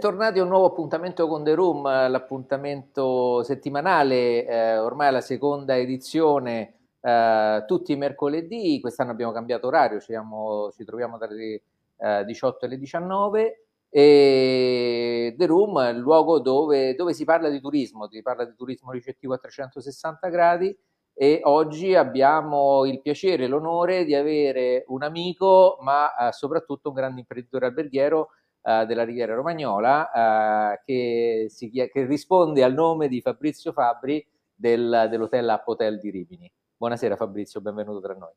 [0.00, 6.72] Bentornati a un nuovo appuntamento con The Room, l'appuntamento settimanale, eh, ormai la seconda edizione,
[7.02, 11.60] eh, tutti i mercoledì, quest'anno abbiamo cambiato orario, ci, siamo, ci troviamo dalle
[11.98, 17.60] eh, 18 alle 19 e The Room è il luogo dove, dove, si parla di
[17.60, 20.74] turismo, si parla di turismo ricettivo a 360 gradi
[21.12, 26.94] e oggi abbiamo il piacere e l'onore di avere un amico ma eh, soprattutto un
[26.94, 28.30] grande imprenditore alberghiero
[28.62, 35.06] eh, della Riviera Romagnola eh, che, si, che, risponde al nome di Fabrizio Fabri del,
[35.10, 36.52] dell'hotel Up Hotel di Rimini.
[36.76, 38.32] Buonasera Fabrizio, benvenuto tra noi.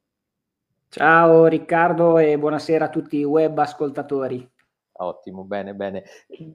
[0.89, 4.49] Ciao Riccardo e buonasera a tutti i web ascoltatori.
[4.95, 6.03] Ottimo, bene, bene.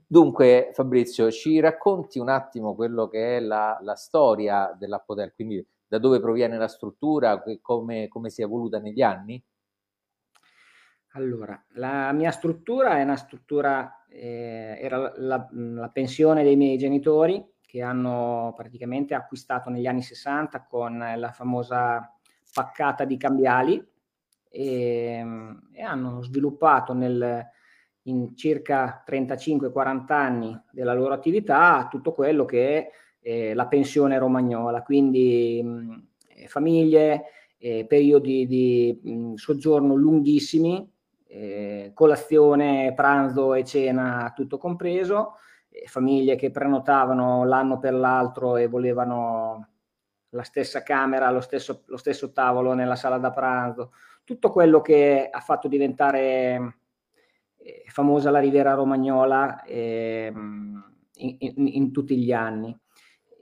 [0.06, 5.66] Dunque Fabrizio, ci racconti un attimo quello che è la, la storia dell'App Hotel, quindi
[5.88, 9.42] da dove proviene la struttura, come, come si è evoluta negli anni?
[11.18, 17.44] Allora, la mia struttura è una struttura, eh, era la, la, pensione dei miei genitori
[17.60, 22.16] che hanno praticamente acquistato negli anni 60 con la famosa
[22.52, 23.84] paccata di cambiali
[24.48, 25.26] e,
[25.72, 27.44] e hanno sviluppato nel,
[28.02, 32.90] in circa 35-40 anni della loro attività tutto quello che è
[33.22, 37.24] eh, la pensione romagnola, quindi mh, famiglie,
[37.58, 40.96] eh, periodi di mh, soggiorno lunghissimi
[41.28, 45.34] eh, colazione, pranzo e cena tutto compreso,
[45.68, 49.68] eh, famiglie che prenotavano l'anno per l'altro e volevano
[50.30, 53.92] la stessa camera, lo stesso, lo stesso tavolo nella sala da pranzo,
[54.24, 56.78] tutto quello che ha fatto diventare
[57.56, 62.76] eh, famosa la Riviera Romagnola ehm, in, in, in tutti gli anni.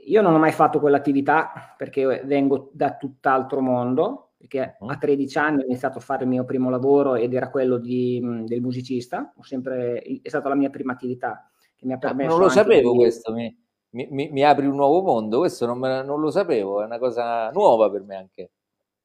[0.06, 5.62] Io non ho mai fatto quell'attività perché vengo da tutt'altro mondo, perché a 13 anni
[5.62, 10.00] ho iniziato a fare il mio primo lavoro ed era quello di, del musicista, sempre,
[10.00, 12.30] è stata la mia prima attività che mi ha permesso...
[12.30, 12.98] non lo sapevo di...
[12.98, 13.54] questo, mi,
[13.90, 17.50] mi, mi, apri un nuovo mondo, questo non, me, non, lo sapevo, è una cosa
[17.50, 18.50] nuova per me anche.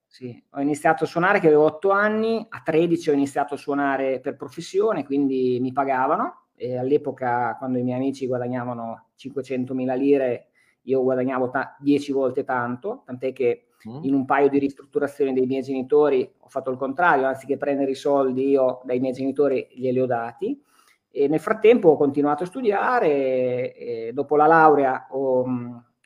[0.05, 4.19] Sì, ho iniziato a suonare che avevo 8 anni, a 13 ho iniziato a suonare
[4.19, 10.47] per professione, quindi mi pagavano e all'epoca quando i miei amici guadagnavano 500.000 lire
[10.85, 14.03] io guadagnavo ta- 10 volte tanto, tant'è che Mm.
[14.03, 17.95] in un paio di ristrutturazioni dei miei genitori ho fatto il contrario, anziché prendere i
[17.95, 20.61] soldi io dai miei genitori glieli ho dati.
[21.09, 25.45] E nel frattempo ho continuato a studiare dopo la laurea ho,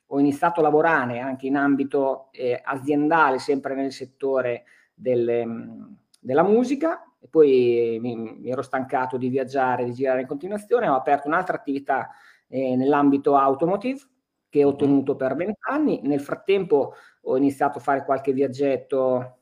[0.07, 5.45] ho, iniziato a lavorare anche in ambito eh, aziendale, sempre nel settore delle,
[6.19, 10.95] della musica e poi mi, mi, ero stancato di viaggiare, di girare in continuazione, ho
[10.95, 12.09] aperto un'altra attività
[12.47, 13.99] eh, nell'ambito automotive
[14.55, 15.99] che ho tenuto per vent'anni.
[16.03, 16.93] Nel frattempo
[17.27, 19.37] ho iniziato a fare qualche viaggetto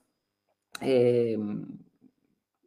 [0.80, 1.38] eh,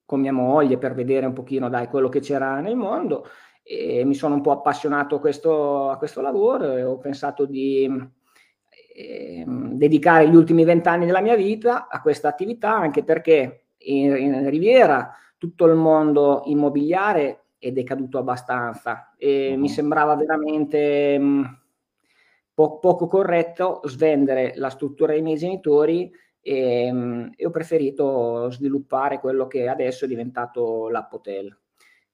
[0.04, 3.26] con mia moglie per vedere un pochino dai, quello che c'era nel mondo
[3.62, 7.91] e mi sono un po' appassionato a questo, a questo lavoro e ho pensato di
[8.94, 14.49] eh, dedicare gli ultimi vent'anni della mia vita a questa attività anche perché in, in
[14.49, 19.59] Riviera tutto il mondo immobiliare è decaduto abbastanza e uh-huh.
[19.59, 21.59] mi sembrava veramente mh,
[22.56, 29.21] po- poco corretto svendere la struttura dei miei genitori e, mm, e, ho preferito sviluppare
[29.21, 31.55] quello che adesso è diventato l'App Hotel.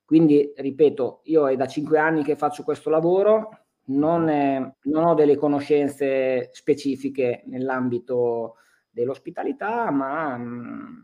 [0.05, 3.51] Quindi, ripeto, io è da cinque anni che faccio questo lavoro,
[3.85, 8.57] non, è, non ho delle conoscenze specifiche nell'ambito
[8.91, 11.01] dell'ospitalità, ma mm,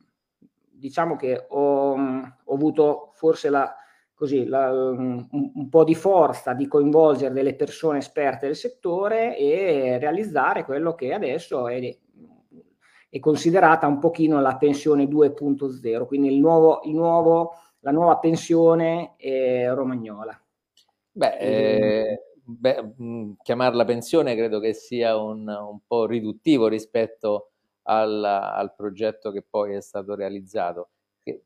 [0.69, 3.72] diciamo che ho, ho avuto forse la,
[4.19, 9.97] così, la, un, un, po' di forza di coinvolgere delle persone esperte del settore e
[9.99, 11.97] realizzare quello che adesso è,
[13.09, 19.15] è considerata un pochino la pensione 2.0, quindi il nuovo, il nuovo, la nuova pensione
[19.73, 20.37] romagnola.
[21.12, 22.94] Beh, eh, beh,
[23.41, 27.50] chiamarla pensione credo che sia un, un po' riduttivo rispetto
[27.82, 30.88] al, al progetto che poi è stato realizzato.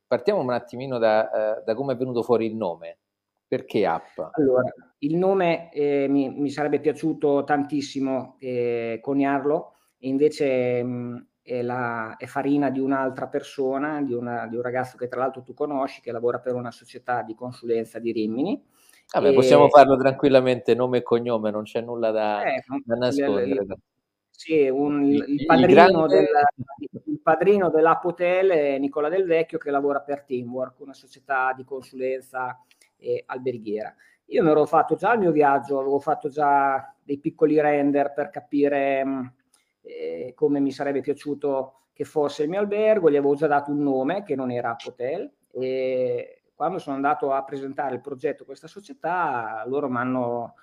[0.06, 1.30] Partiamo un attimino da,
[1.60, 2.98] uh, da come è venuto fuori il nome.
[3.46, 4.18] Perché app?
[4.32, 4.62] Allora,
[4.98, 12.16] il nome eh, mi, mi, sarebbe piaciuto tantissimo eh, coniarlo, invece mh, mm, è, la,
[12.16, 16.00] è, farina di un'altra persona, di, una, di, un ragazzo che tra l'altro tu conosci,
[16.00, 18.64] che lavora per una società di consulenza di Rimini.
[19.12, 19.34] Vabbè, e...
[19.34, 23.46] possiamo farlo tranquillamente, nome e cognome, non c'è nulla da, eh, da nascondere.
[23.46, 23.76] Le,
[24.42, 26.26] sì, un, il, padrino del,
[27.04, 32.60] il padrino dell'Apotel è Nicola Del Vecchio che lavora per Teamwork, una società di consulenza
[32.96, 33.94] eh, alberghiera.
[34.26, 38.30] Io mi ero fatto già il mio viaggio, avevo fatto già dei piccoli render per
[38.30, 39.26] capire mm,
[39.82, 43.80] eh, come mi sarebbe piaciuto che fosse il mio albergo, gli avevo già dato un
[43.80, 48.66] nome che non era Apotel e quando sono andato a presentare il progetto a questa
[48.66, 50.54] società, loro mi hanno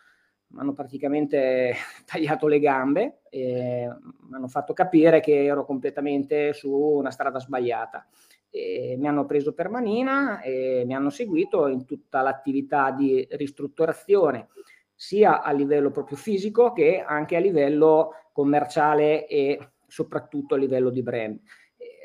[0.51, 1.73] mi hanno praticamente
[2.05, 3.87] tagliato le gambe e
[4.29, 8.05] mi hanno fatto capire che ero completamente su una strada sbagliata.
[8.51, 14.47] E mi hanno preso per manina e mi hanno seguito in tutta l'attività di ristrutturazione,
[14.95, 21.03] sia a livello proprio fisico che anche a livello commerciale e soprattutto a livello di
[21.03, 21.39] brand.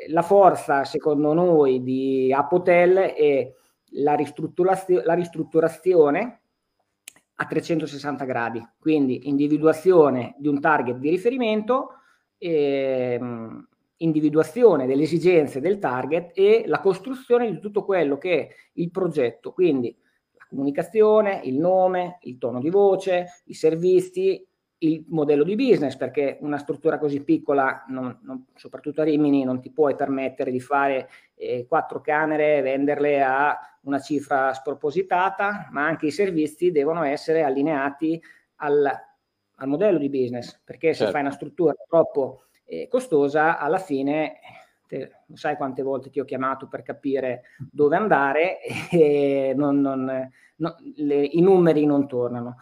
[0.09, 3.51] La forza, secondo noi, di Apotel è
[3.93, 6.41] la, ristrutturazio- la ristrutturazione
[7.37, 11.89] a 360 gradi, quindi individuazione di un target di riferimento,
[12.39, 18.91] ehm, individuazione delle esigenze del target e la costruzione di tutto quello che è il
[18.91, 19.97] progetto, quindi
[20.37, 24.47] la comunicazione, il nome, il tono di voce, i servizi,
[24.85, 29.61] il modello di business, perché una struttura così piccola, non, non, soprattutto a Rimini, non
[29.61, 36.07] ti puoi permettere di fare eh, quattro camere, venderle a una cifra spropositata, ma anche
[36.07, 38.21] i servizi devono essere allineati
[38.57, 38.91] al,
[39.57, 41.13] al modello di business, perché se certo.
[41.13, 44.39] fai una struttura troppo eh, costosa, alla fine
[44.87, 48.59] te, sai quante volte ti ho chiamato per capire dove andare
[48.91, 52.57] e non, no, le, i numeri non tornano.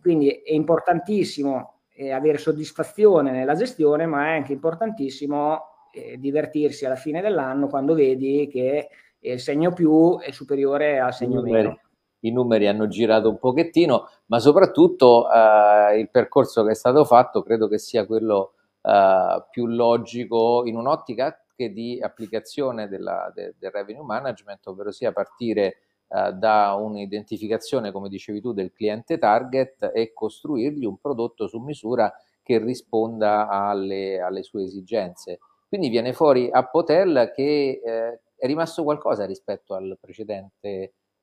[0.00, 5.62] Quindi è importantissimo eh, avere soddisfazione nella gestione, ma è anche importantissimo
[5.92, 8.88] eh, divertirsi alla fine dell'anno quando vedi che
[9.20, 11.80] il segno più è superiore al segno meno.
[12.20, 17.42] I numeri hanno girato un pochettino, ma soprattutto eh, il percorso che è stato fatto
[17.42, 24.04] credo che sia quello eh, più logico in un'ottica di applicazione della, de, del revenue
[24.04, 30.84] management, ovvero sia partire eh, da un'identificazione, come dicevi tu, del cliente target e costruirgli
[30.84, 32.12] un prodotto su misura
[32.42, 35.38] che risponda alle, alle sue esigenze.
[35.68, 40.66] Quindi viene fuori a Potel che eh, è rimasto qualcosa rispetto al precedente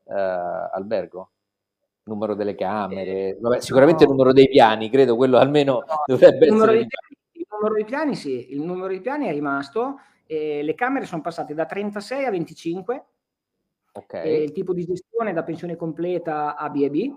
[0.04, 1.32] eh, albergo?
[2.04, 4.12] Numero delle camere, eh, Vabbè, sicuramente no.
[4.12, 6.86] il numero dei piani, credo quello almeno no, dovrebbe il essere.
[6.86, 11.06] Piani, il numero dei piani sì, il numero dei piani è rimasto, eh, le camere
[11.06, 13.06] sono passate da 36 a 25,
[13.96, 14.44] okay.
[14.44, 17.14] il tipo di gestione da pensione completa a B&B,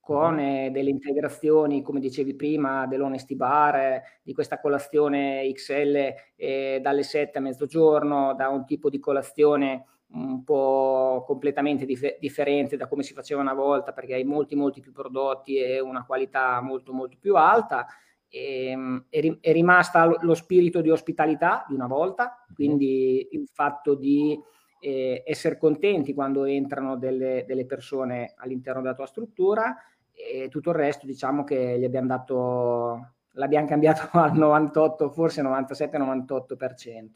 [0.00, 7.02] con eh, delle integrazioni, come dicevi prima, dell'Honesty Bar, di questa colazione XL eh, dalle
[7.02, 13.04] 7 a mezzogiorno, da un tipo di colazione un po' completamente dif- differente da come
[13.04, 17.16] si faceva una volta, perché hai molti, molti più prodotti e una qualità molto, molto
[17.20, 17.86] più alta.
[18.28, 23.28] E, ehm, è, ri- è rimasta lo, lo spirito di ospitalità di una volta, quindi
[23.30, 24.36] il fatto di
[24.80, 29.76] eh, essere contenti quando entrano delle, delle, persone all'interno della tua struttura
[30.12, 37.06] e tutto il resto diciamo che gli abbiamo dato, l'abbiamo cambiato al 98, forse 97-98%.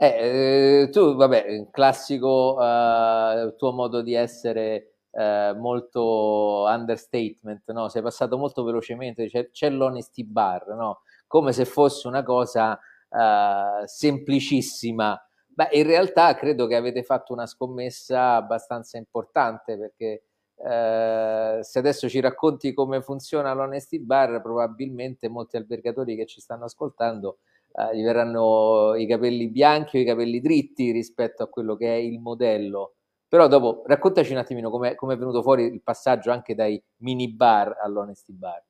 [0.00, 7.88] Eh, eh, tu, vabbè, classico eh, tuo modo di essere eh, molto understatement, no?
[7.88, 11.00] Sei passato molto velocemente, c'è, c'è l'honesty bar, no?
[11.26, 12.78] Come se fosse una cosa
[13.10, 15.20] eh, semplicissima.
[15.58, 20.22] Beh, in realtà credo che avete fatto una scommessa abbastanza importante perché
[20.54, 26.66] eh, se adesso ci racconti come funziona l'Honesty Bar, probabilmente molti albergatori che ci stanno
[26.66, 27.38] ascoltando
[27.72, 31.98] eh, gli verranno i capelli bianchi o i capelli dritti rispetto a quello che è
[31.98, 32.94] il modello.
[33.26, 37.78] Però dopo raccontaci un attimino come è venuto fuori il passaggio anche dai mini bar
[37.82, 38.62] all'Honesty Bar.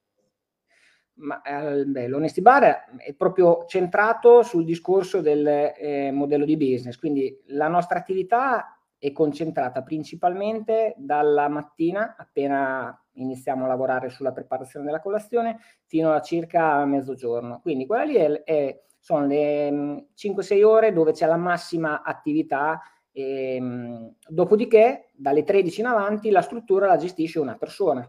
[1.21, 7.67] Ma, eh, Bar è proprio centrato sul discorso del eh, modello di business, quindi la
[7.67, 15.59] nostra attività è concentrata principalmente dalla mattina, appena iniziamo a lavorare sulla preparazione della colazione,
[15.87, 17.61] fino a circa mezzogiorno.
[17.61, 19.71] Quindi quella lì è, è, sono le
[20.17, 22.81] 5-6 mm, ore dove c'è la massima attività.
[23.13, 28.09] E, ehm, dopodiché, dalle 13 in avanti, la struttura la gestisce una persona.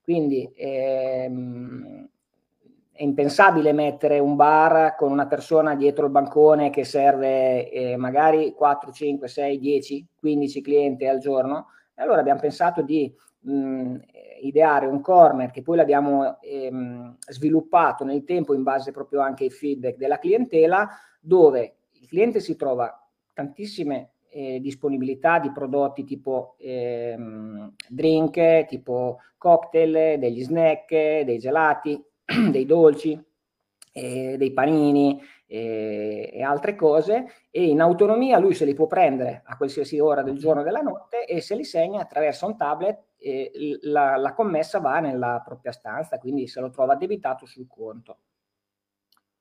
[0.00, 2.08] Quindi ehm,
[3.00, 8.52] è impensabile mettere un bar con una persona dietro il bancone che serve eh, magari
[8.52, 11.68] 4, 5, 6, 10, 15 clienti al giorno.
[11.94, 13.96] E allora abbiamo pensato di mh,
[14.42, 19.50] ideare un corner che poi l'abbiamo ehm, sviluppato nel tempo in base proprio anche ai
[19.50, 20.86] feedback della clientela,
[21.22, 23.02] dove il cliente si trova
[23.32, 30.90] tantissime eh, disponibilità di prodotti tipo ehm, drink, tipo cocktail, degli snack,
[31.22, 31.98] dei gelati,
[32.50, 33.20] dei dolci,
[33.92, 39.42] eh, dei panini eh, e altre cose e in autonomia lui se li può prendere
[39.44, 43.08] a qualsiasi ora del giorno o della notte e se li segna attraverso un tablet
[43.18, 43.50] e
[43.82, 48.18] la, la commessa va nella propria stanza, quindi se lo trova debitato sul conto.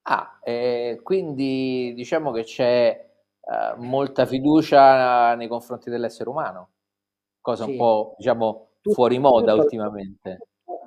[0.04, 6.70] Ah, eh, quindi diciamo che c'è eh, molta fiducia nei confronti dell'essere umano.
[7.40, 7.72] cosa sì.
[7.72, 10.40] un po' diciamo tutto, fuori moda tutto, ultimamente.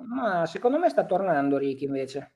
[0.05, 2.35] Ma secondo me sta tornando Ricky invece.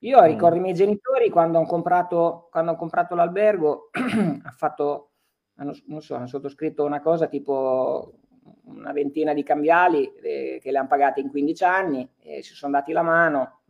[0.00, 0.24] Io mm.
[0.24, 3.90] ricordo i miei genitori quando hanno comprato, quando hanno comprato l'albergo,
[4.44, 5.12] ha fatto,
[5.56, 8.20] hanno, non so, hanno sottoscritto una cosa tipo
[8.64, 12.72] una ventina di cambiali eh, che le hanno pagate in 15 anni e si sono
[12.72, 13.60] dati la mano.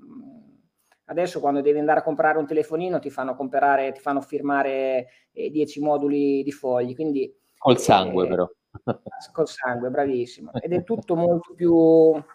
[1.07, 5.51] Adesso quando devi andare a comprare un telefonino ti fanno, comprare, ti fanno firmare eh,
[5.51, 6.95] 10 moduli di fogli.
[6.95, 8.51] Quindi, Col sangue eh, però.
[9.33, 10.53] Col sangue, bravissimo.
[10.55, 11.75] Ed è tutto molto più,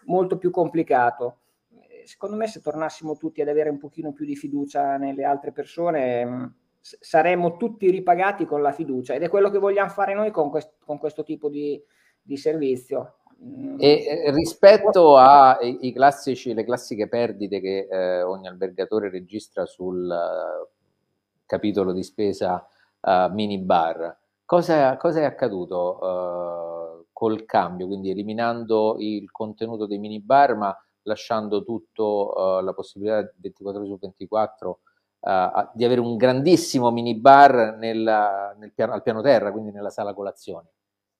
[0.06, 1.38] molto più complicato.
[2.04, 6.26] Secondo me se tornassimo tutti ad avere un pochino più di fiducia nelle altre persone
[6.26, 6.46] mm,
[6.82, 10.76] saremmo tutti ripagati con la fiducia ed è quello che vogliamo fare noi con, quest-
[10.84, 11.82] con questo tipo di,
[12.22, 13.20] di servizio.
[13.78, 15.94] E rispetto alle
[16.64, 20.68] classiche perdite che eh, ogni albergatore registra sul uh,
[21.46, 22.66] capitolo di spesa
[23.02, 27.88] uh, minibar, cosa, cosa è accaduto uh, col cambio?
[27.88, 34.80] Quindi eliminando il contenuto dei minibar, ma lasciando tutto la possibilità 24 ore su 24
[35.74, 40.68] di avere un grandissimo minibar nel, nel piano, al piano terra, quindi nella sala colazioni.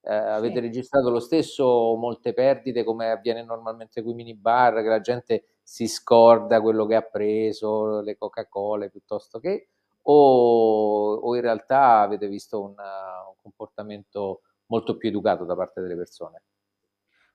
[0.06, 5.00] Eh, avete registrato lo stesso molte perdite come avviene normalmente con i minibar, che la
[5.00, 9.70] gente si scorda quello che ha preso, le Coca-Cola piuttosto che,
[10.06, 15.96] o, o in realtà avete visto una, un comportamento molto più educato da parte delle
[15.96, 16.42] persone?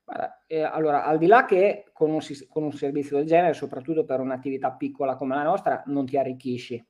[0.04, 4.06] Guarda, eh, allora, al di là che con un, con un, servizio del genere, soprattutto
[4.06, 6.84] per un'attività piccola come la nostra, non ti arricchisci,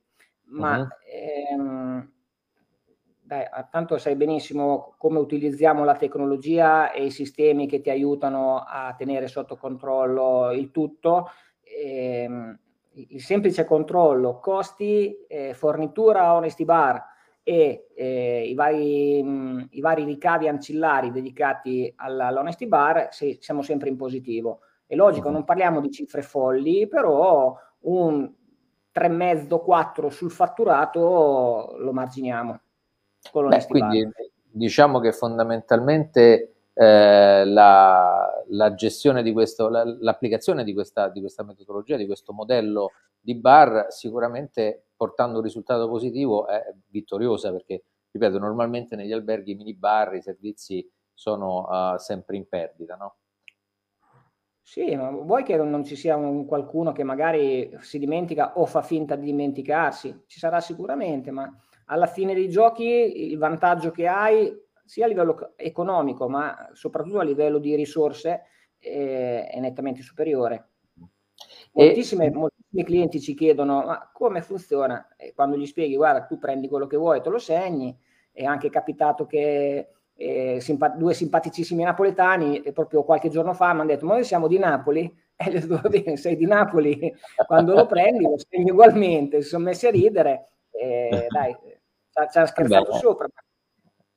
[0.51, 0.87] ma uh-huh.
[1.05, 2.11] ehm,
[3.21, 8.95] dai, tanto sai benissimo come utilizziamo la tecnologia e i sistemi che ti aiutano a
[8.97, 11.29] tenere sotto controllo il tutto.
[11.61, 12.57] Ehm,
[13.09, 17.03] il semplice controllo costi, eh, fornitura Honesty Bar
[17.43, 23.89] e eh, i, vari, mh, i, vari, ricavi ancillari dedicati all'Honesty Bar, se, siamo sempre
[23.89, 24.59] in positivo.
[24.85, 28.31] È logico, non parliamo di cifre folli, però un
[28.93, 32.59] 3,5-4 sul fatturato lo marginiamo.
[33.31, 34.09] Beh, quindi
[34.51, 41.43] diciamo che fondamentalmente eh, la, la, gestione di questo, la, l'applicazione di questa, di questa,
[41.43, 48.39] metodologia, di questo modello di bar, sicuramente portando un risultato positivo è vittoriosa perché, ripeto,
[48.39, 53.15] normalmente negli alberghi i mini bar, i servizi sono uh, sempre in perdita, no?
[54.61, 58.83] Sì, ma vuoi che non ci sia un qualcuno che magari si dimentica o fa
[58.83, 60.23] finta di dimenticarsi?
[60.27, 61.51] Ci sarà sicuramente, ma
[61.87, 67.23] alla fine dei giochi il vantaggio che hai sia a livello economico ma soprattutto a
[67.23, 68.41] livello di risorse
[68.79, 70.69] eh, è nettamente superiore.
[71.73, 72.31] Moltissime, e...
[72.31, 75.13] moltissimi clienti ci chiedono ma come funziona?
[75.15, 77.95] E quando gli spieghi guarda tu prendi quello che vuoi, te lo segni,
[78.31, 83.81] è anche capitato che eh, simpa- due simpaticissimi napoletani e proprio qualche giorno fa mi
[83.81, 85.03] hanno detto ma noi siamo di Napoli
[85.35, 87.15] e le detto bene sei di Napoli
[87.45, 91.55] quando lo prendi lo segni ugualmente si sono messi a ridere e dai
[92.31, 93.27] ci ha scherzato beh, sopra.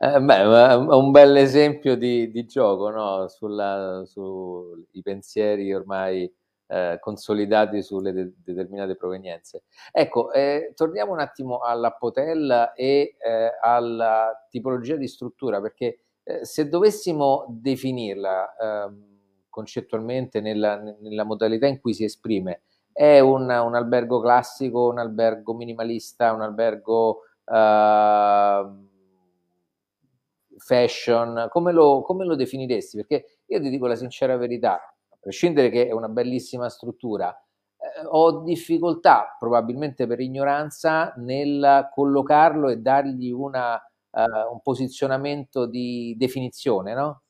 [0.04, 3.28] Eh, beh, un bel esempio di, di gioco no?
[3.28, 6.28] Sui pensieri ormai
[6.66, 9.62] eh, consolidati sulle de- determinate provenienze.
[9.92, 16.68] Ecco, eh, torniamo un attimo all'Appotel e eh, alla tipologia di struttura, perché eh, se
[16.68, 19.04] dovessimo definirla ehm,
[19.48, 25.54] concettualmente nella, nella, modalità in cui si esprime, è un, un albergo classico, un albergo
[25.54, 28.90] minimalista, un albergo uh,
[30.64, 32.96] fashion, come lo, come lo definiresti?
[32.96, 37.34] Perché io ti dico la sincera verità, a prescindere che è una bellissima struttura,
[37.76, 46.14] eh, ho difficoltà, probabilmente per ignoranza, nel collocarlo e dargli una, uh, un posizionamento di
[46.16, 47.22] definizione, no?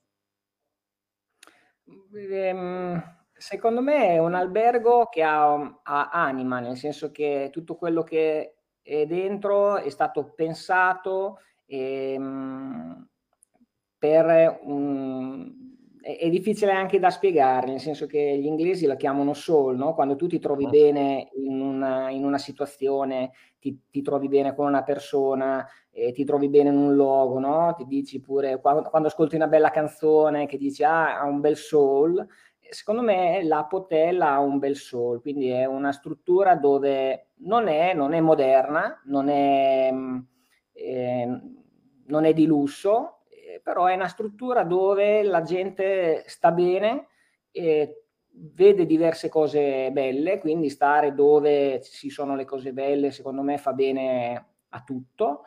[2.14, 8.02] Ehm, secondo me è un albergo che ha, ha anima, nel senso che tutto quello
[8.02, 13.01] che e dentro è stato pensato ehm,
[14.02, 15.60] per un...
[16.00, 19.94] È, difficile anche da spiegare, nel senso che gli inglesi la chiamano soul, no?
[19.94, 23.30] quando tu ti trovi bene in una, in una situazione,
[23.60, 27.72] ti, ti, trovi bene con una persona, eh, ti trovi bene in un logo, no?
[27.76, 31.56] ti dici pure quando, quando ascolti una bella canzone che dici ah, ha un bel
[31.56, 32.26] soul,
[32.58, 37.94] secondo me la Potella ha un bel soul, quindi è una struttura dove non è,
[37.94, 39.92] non è moderna, non è,
[40.72, 41.40] eh,
[42.06, 43.21] non è di lusso, eh,
[43.62, 47.08] però è una struttura dove la gente sta bene
[47.50, 48.04] e
[48.34, 53.72] vede diverse cose belle, quindi stare dove ci sono le cose belle secondo me fa
[53.72, 55.42] bene a tutto.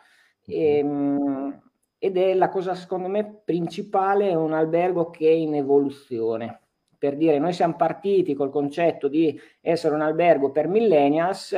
[0.46, 1.62] E, ehm,
[1.98, 6.60] ed è la cosa secondo me principale, è un albergo che è in evoluzione.
[6.98, 11.54] Per dire, noi siamo partiti col concetto di essere un albergo per millennials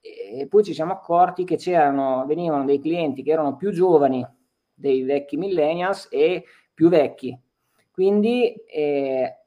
[0.00, 4.26] e poi ci siamo accorti che c'erano, venivano dei clienti che erano più giovani
[4.78, 7.36] dei vecchi millennials e più vecchi.
[7.90, 9.38] Quindi eh,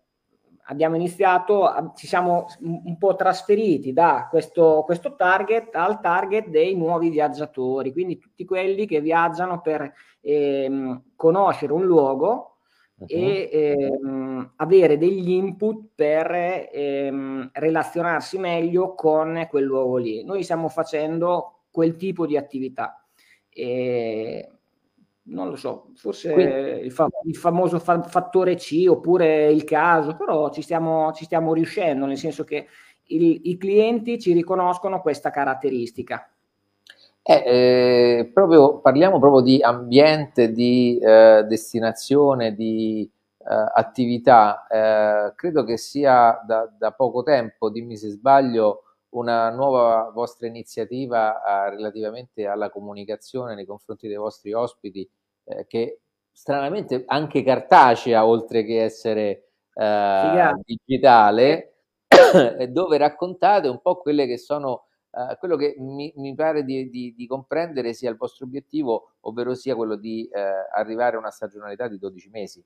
[0.65, 7.09] abbiamo iniziato, ci siamo un po' trasferiti da questo, questo, target al target dei nuovi
[7.09, 12.57] viaggiatori, quindi tutti quelli che viaggiano per ehm, conoscere un luogo
[12.95, 13.05] uh-huh.
[13.07, 20.23] e ehm, avere degli input per ehm, relazionarsi meglio con quel luogo lì.
[20.23, 23.05] Noi stiamo facendo quel tipo di attività.
[23.50, 24.60] E,
[25.23, 30.15] non lo so, forse Quindi, il, fa- il, famoso fa- fattore C oppure il caso,
[30.15, 32.67] però ci stiamo, ci stiamo riuscendo, nel senso che
[33.05, 36.27] il, i clienti ci riconoscono questa caratteristica.
[37.23, 44.65] Eh, eh, proprio, parliamo proprio di ambiente, di eh, destinazione, di eh, attività.
[44.67, 51.41] Eh, credo che sia da, da, poco tempo, dimmi se sbaglio, una nuova vostra iniziativa
[51.41, 55.09] eh, relativamente alla comunicazione nei confronti dei vostri ospiti
[55.45, 56.01] eh, che
[56.31, 61.75] stranamente anche cartacea oltre che essere eh, digitale,
[62.69, 67.13] dove raccontate un po' quelle che sono Uh, quello che mi, mi pare di, di,
[67.13, 70.37] di, comprendere sia il vostro obiettivo, ovvero sia quello di uh,
[70.73, 72.65] arrivare a una stagionalità di 12 mesi.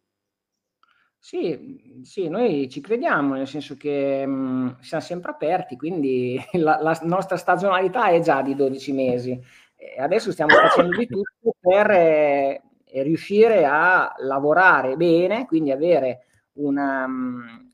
[1.26, 7.00] Sì, sì, noi ci crediamo, nel senso che mh, siamo sempre aperti, quindi la, la,
[7.02, 9.32] nostra stagionalità è già di 12 mesi.
[9.76, 12.62] E adesso stiamo facendo di tutto per eh,
[13.02, 16.26] riuscire a lavorare bene, quindi avere
[16.58, 17.08] una,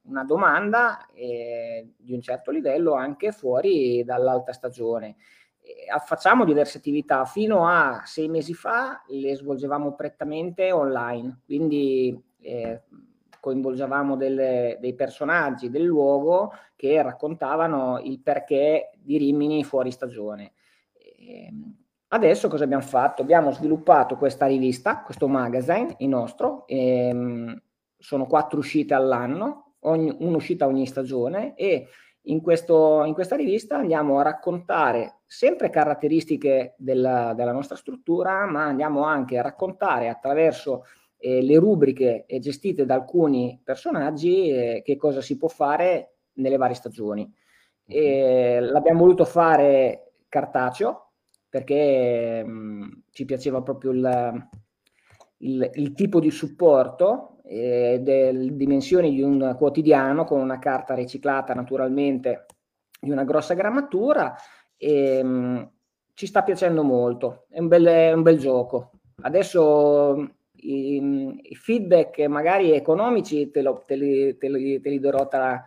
[0.03, 5.17] una domanda eh, di un certo livello anche fuori dall'alta stagione.
[5.59, 12.83] E facciamo diverse attività, fino a sei mesi fa le svolgevamo prettamente online, quindi eh,
[13.41, 20.53] coinvolgevamo delle, dei personaggi del luogo che raccontavano il perché di Rimini fuori stagione.
[20.93, 21.75] E, ehm,
[22.13, 23.21] Adesso cosa abbiamo fatto?
[23.21, 27.57] Abbiamo sviluppato questa rivista, questo magazine, il nostro, ehm,
[27.97, 31.87] sono quattro uscite all'anno, ogni, un'uscita ogni stagione e
[32.23, 38.65] in, questo, in, questa rivista andiamo a raccontare sempre caratteristiche della, della nostra struttura, ma
[38.65, 40.83] andiamo anche a raccontare attraverso
[41.21, 46.75] eh, le rubriche gestite da alcuni personaggi eh, che cosa si può fare nelle varie
[46.75, 47.31] stagioni.
[47.85, 51.11] E l'abbiamo voluto fare cartaceo,
[51.47, 54.47] perché mh, mm, ci piaceva proprio il,
[55.37, 61.53] il, il tipo di supporto e delle dimensioni di un quotidiano con una carta riciclata
[61.53, 62.45] naturalmente
[62.99, 64.35] di una grossa grammatura
[64.77, 65.63] e mh, mm,
[66.13, 68.91] ci sta piacendo molto, è un bel, è un bel gioco.
[69.23, 75.27] Adesso i, i, feedback magari economici te, lo, te, li, te, li, te li darò
[75.27, 75.63] tra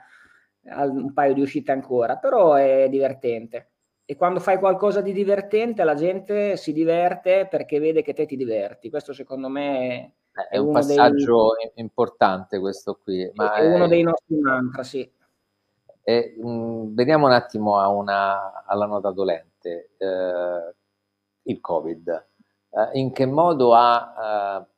[0.63, 3.71] un paio di uscite ancora, però è divertente
[4.07, 8.37] e quando fai qualcosa di divertente la gente si diverte perché vede che te ti
[8.37, 8.91] diverti.
[8.91, 11.73] Questo secondo me è, è un passaggio dei...
[11.77, 13.31] importante questo qui.
[13.35, 15.11] Ma è, è, uno dei nostri mantra, sì.
[16.03, 20.75] E, mh, mm, veniamo un attimo una, alla nota dolente, eh,
[21.45, 22.27] il Covid.
[22.69, 24.74] Eh, in che modo ha eh,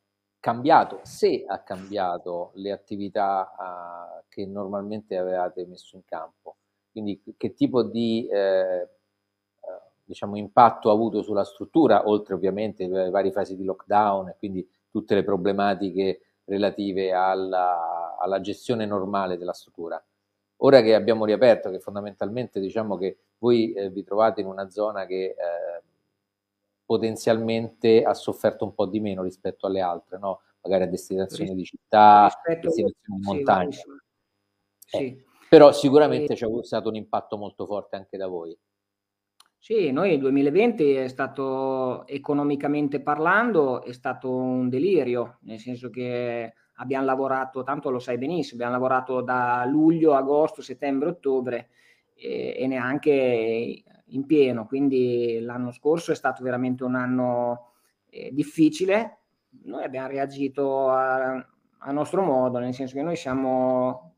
[0.46, 6.58] cambiato, se ha cambiato le attività eh, che normalmente avevate messo in campo?
[6.92, 8.88] Quindi che tipo di eh,
[10.04, 14.64] diciamo, impatto ha avuto sulla struttura, oltre ovviamente alle varie fasi di lockdown e quindi
[14.88, 20.00] tutte le problematiche relative alla, alla gestione normale della struttura.
[20.58, 25.06] Ora che abbiamo riaperto, che fondamentalmente diciamo che voi eh, vi trovate in una zona
[25.06, 25.82] che eh,
[26.86, 30.40] potenzialmente ha sofferto un po' di meno rispetto alle altre, no?
[30.62, 33.76] magari a destinazioni di città, destinazioni montagna.
[34.78, 36.36] Sì, eh, però sicuramente e...
[36.36, 38.56] c'è stato un impatto molto forte anche da voi.
[39.58, 46.52] Sì, noi il 2020 è stato economicamente parlando, è stato un delirio, nel senso che
[46.74, 51.68] abbiamo lavorato, tanto lo sai benissimo, abbiamo lavorato da luglio, agosto, settembre, ottobre
[52.14, 57.72] e, e neanche in pieno, quindi l'anno scorso è stato veramente un anno
[58.10, 59.18] eh, difficile.
[59.64, 61.34] Noi abbiamo reagito a,
[61.78, 64.14] a, nostro modo, nel senso che noi siamo,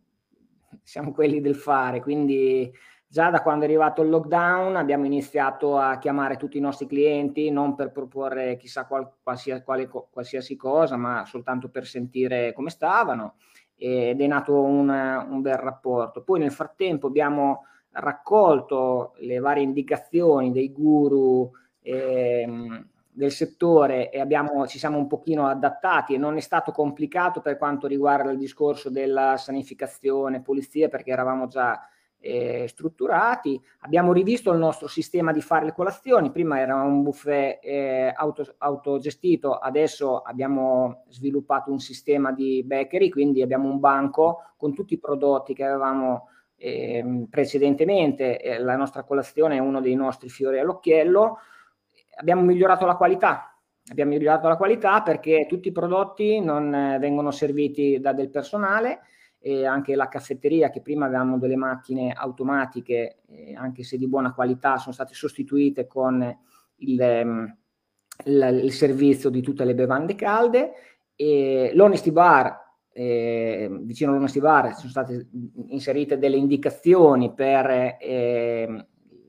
[0.83, 2.72] siamo quelli del fare, quindi
[3.11, 7.51] Già da quando è arrivato il lockdown abbiamo iniziato a chiamare tutti i nostri clienti,
[7.51, 13.37] non per proporre chissà qual, qualsiasi, quale, qualsiasi cosa, ma soltanto per sentire come stavano
[13.77, 16.22] ed è nato un, un bel rapporto.
[16.22, 17.64] Poi nel frattempo abbiamo
[18.01, 21.51] raccolto le varie indicazioni dei guru,
[21.83, 22.87] ehm,
[23.19, 27.57] del settore e abbiamo, ci siamo un pochino adattati e non è stato complicato per
[27.57, 31.81] quanto riguarda il discorso della sanificazione, pulizia, perché eravamo già
[32.21, 33.61] eh, strutturati.
[33.81, 38.55] Abbiamo rivisto il nostro sistema di fare le colazioni, prima era un buffet eh, auto,
[38.59, 44.99] autogestito, adesso abbiamo sviluppato un sistema di bakery, quindi abbiamo un banco con tutti i
[45.01, 48.40] prodotti che avevamo eh, precedentemente.
[48.40, 51.38] Eh, la nostra colazione è uno dei nostri fiori all'occhiello.
[52.16, 53.57] Abbiamo migliorato la qualità,
[53.90, 59.01] abbiamo migliorato la qualità perché tutti i prodotti non eh, vengono serviti da del personale
[59.40, 64.35] e anche la caffetteria che prima avevamo delle macchine automatiche, eh, anche se di buona
[64.35, 66.37] qualità, sono state sostituite con
[66.79, 67.57] il, um,
[68.25, 70.73] il, il servizio di tutte le bevande calde.
[71.14, 72.68] E l'Honesty Bar,
[73.01, 75.29] eh, vicino all'Honesty Bar, sono state
[75.69, 78.87] inserite delle indicazioni per eh,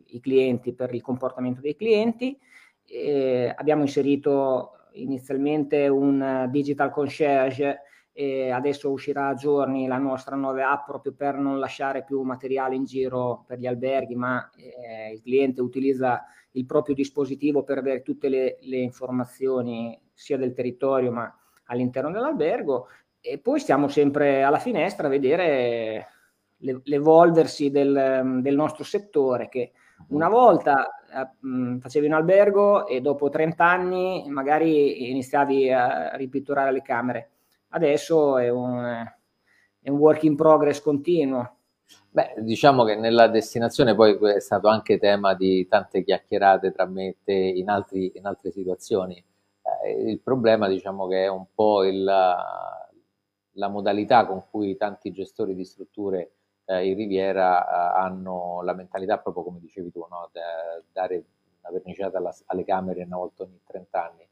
[0.07, 2.35] i clienti, per il comportamento dei clienti.
[2.83, 10.71] Eh, abbiamo inserito inizialmente un digital concierge e adesso uscirà a giorni la nostra nuova
[10.71, 15.21] app proprio per non lasciare più materiale in giro per gli alberghi, ma eh, il
[15.21, 21.31] cliente utilizza il proprio dispositivo per avere tutte le, le informazioni sia del territorio ma
[21.65, 22.87] all'interno dell'albergo
[23.21, 26.07] e poi stiamo sempre alla finestra a vedere
[26.57, 29.71] l'evolversi del, del nostro settore che
[30.09, 36.81] una volta eh, facevi un albergo e dopo 30 anni magari iniziavi a ripitturare le
[36.81, 37.29] camere
[37.69, 39.05] adesso è un,
[39.81, 41.55] è un work in progress continuo.
[42.11, 47.07] Beh, diciamo che nella destinazione poi è stato anche tema di tante chiacchierate tra me
[47.07, 49.15] e te in, altri, in altre situazioni.
[49.15, 52.03] Eh, il problema diciamo che è un po' il,
[53.59, 56.31] la modalità con cui tanti gestori di strutture
[56.65, 60.31] eh, in Riviera eh, hanno la mentalità proprio come dicevi tu, no?
[60.91, 61.25] dare
[61.61, 64.27] una verniciata alle camere una volta ogni 30 anni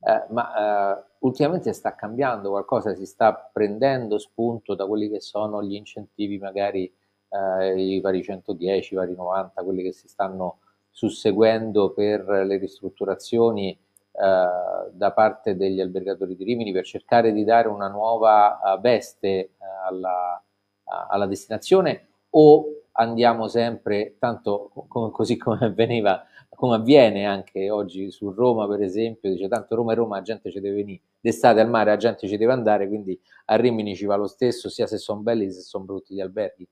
[0.00, 5.62] eh, ma eh, ultimamente sta cambiando qualcosa, si sta prendendo spunto da quelli che sono
[5.62, 6.92] gli incentivi, magari
[7.28, 10.58] eh, i vari 110, i vari 90, quelli che si stanno
[10.90, 13.76] susseguendo per le ristrutturazioni
[14.18, 19.50] da parte degli albergatori di Rimini per cercare di dare una nuova eh, veste eh,
[19.86, 20.42] alla,
[20.84, 26.24] alla destinazione o andiamo sempre, tanto co- così come avveniva
[26.56, 30.50] come avviene anche oggi su Roma, per esempio, dice tanto Roma è Roma, la gente
[30.50, 34.06] ci deve venire, d'estate al mare la gente ci deve andare, quindi a Rimini ci
[34.06, 36.66] va lo stesso, sia se sono belli sia se sono brutti gli alberghi.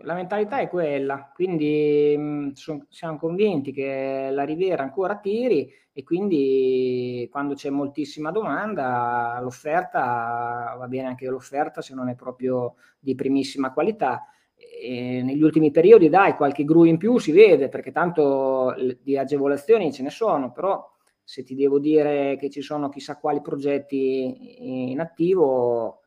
[0.00, 5.70] La mentalità è quella, quindi mh, mm, son, siamo convinti che la Riviera ancora tiri
[5.92, 12.74] e quindi quando c'è moltissima domanda l'offerta va bene anche l'offerta se non è proprio
[12.98, 14.26] di primissima qualità.
[14.56, 19.92] E negli ultimi periodi dai qualche gru in più si vede perché tanto di agevolazioni
[19.92, 20.84] ce ne sono, però
[21.22, 26.01] se ti devo dire che ci sono chissà quali progetti in attivo,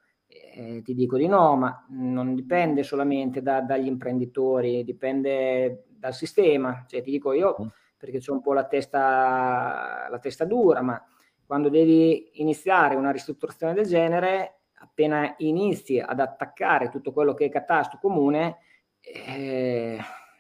[0.54, 6.86] eh, ti dico di no, ma non dipende solamente da, dagli imprenditori, dipende dal sistema.
[6.88, 7.68] Cioè, ti dico io mm.
[7.98, 11.02] perché c'è un po' la testa, la testa dura, ma
[11.46, 17.50] quando devi iniziare una ristrutturazione del genere appena inizi ad attaccare tutto quello che è
[17.50, 18.58] catasto comune,
[19.00, 19.98] eh,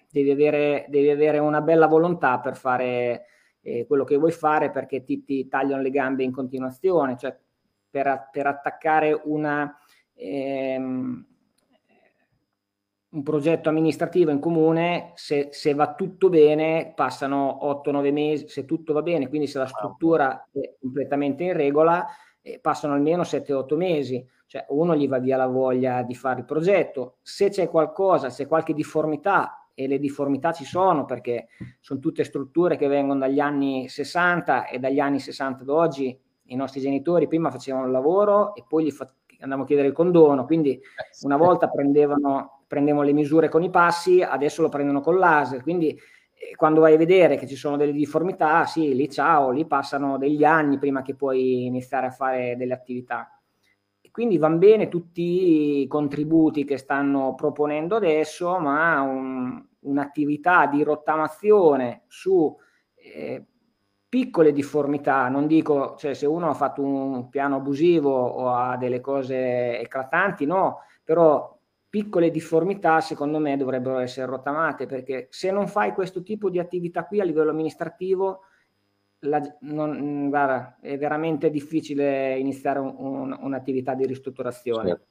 [0.09, 3.25] devi, avere, devi, avere, una bella volontà per fare
[3.61, 7.35] eh, quello che vuoi fare perché ti, ti, tagliano le gambe in continuazione, cioè
[7.89, 9.75] per, per attaccare una,
[10.15, 11.25] ehm,
[13.09, 18.91] un progetto amministrativo in comune, se, se, va tutto bene, passano 8-9 mesi, se tutto
[18.91, 22.05] va bene, quindi se la struttura è completamente in regola,
[22.41, 24.27] eh, passano almeno 7-8 mesi.
[24.47, 28.47] Cioè uno gli va via la voglia di fare il progetto, se c'è qualcosa, se
[28.47, 31.49] qualche difformità, e le difformità ci sono perché
[31.81, 36.55] sono tutte strutture che vengono dagli anni 60 e dagli anni 60 ad oggi i
[36.55, 39.13] nostri genitori prima facevano il lavoro e poi gli fa-
[39.45, 40.81] andavamo a chiedere il condono, quindi eh,
[41.21, 45.89] una volta prendevano, prendevano le misure con i passi, adesso lo prendono con laser, quindi
[45.89, 50.17] eh, quando vai a vedere che ci sono delle difformità, sì, lì ciao, lì passano
[50.17, 53.29] degli anni prima che puoi iniziare a fare delle attività.
[54.15, 62.03] Quindi vanno bene tutti i contributi che stanno proponendo adesso, ma un, un'attività di rottamazione
[62.07, 62.55] su
[62.93, 63.43] eh,
[64.15, 69.01] piccole difformità, non dico, cioè se uno ha fatto un piano abusivo o ha delle
[69.01, 71.53] cose eclatanti, no, però
[71.89, 77.03] piccole difformità secondo me dovrebbero essere rottamate perché se non fai questo tipo di attività
[77.03, 78.43] qui a livello amministrativo
[79.19, 84.87] la, non, guarda, è veramente difficile iniziare un, un, un'attività di ristrutturazione.
[84.87, 85.07] Certo.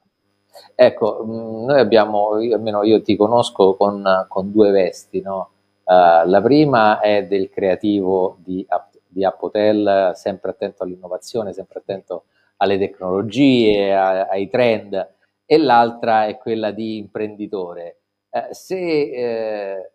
[0.74, 5.50] Ecco, mm, noi abbiamo, io, almeno io ti conosco con, con due vesti, no?
[5.84, 8.64] Uh, la prima è del creativo di,
[9.14, 12.24] di App Hotel, sempre attento all'innovazione, sempre attento
[12.56, 15.14] alle tecnologie, a, ai trend,
[15.46, 18.00] e l'altra è quella di imprenditore.
[18.28, 19.92] Eh, se eh,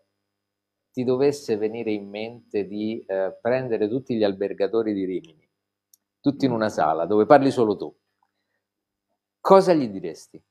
[0.90, 5.48] ti dovesse venire in mente di eh, prendere tutti gli albergatori di Rimini,
[6.18, 7.94] tutti in una sala dove parli solo tu,
[9.40, 10.42] cosa gli diresti?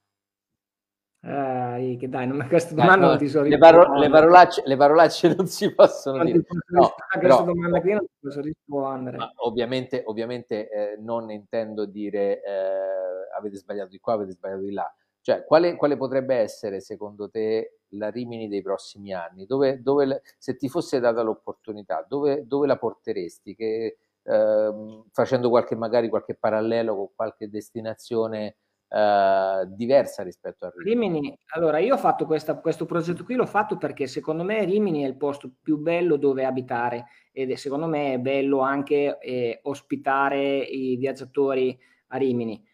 [1.22, 4.78] Eh, che dai, non, questa domanda no, non ti so le, paro- le, parolacce, le,
[4.78, 6.42] parolacce, non si possono non dire.
[6.68, 9.18] No, però, domanda qui non ti posso rispondere.
[9.44, 14.94] ovviamente, ovviamente eh, non intendo dire eh, avete sbagliato di qua, avete sbagliato di là.
[15.20, 19.46] Cioè, quale, quale, potrebbe essere secondo te la Rimini dei prossimi anni?
[19.46, 23.56] Dove, dove, se ti fosse data l'opportunità, dove, dove la porteresti?
[23.56, 28.56] Che, eh, facendo qualche, magari qualche parallelo con qualche destinazione
[28.90, 31.20] eh, diversa rispetto a Rimini.
[31.20, 31.40] Rimini.
[31.54, 35.08] Allora, io ho fatto questa, questo progetto qui, l'ho fatto perché secondo me Rimini è
[35.08, 40.58] il posto più bello dove abitare ed è, secondo me è bello anche eh, ospitare
[40.58, 42.66] i viaggiatori a Rimini.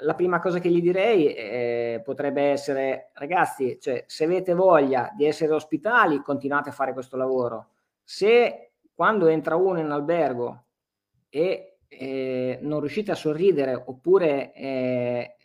[0.00, 5.24] La prima cosa che gli direi eh, potrebbe essere, ragazzi, cioè, se avete voglia di
[5.24, 7.70] essere ospitali, continuate a fare questo lavoro.
[8.02, 10.64] Se quando entra uno in albergo
[11.28, 15.35] e eh, non riuscite a sorridere oppure eh,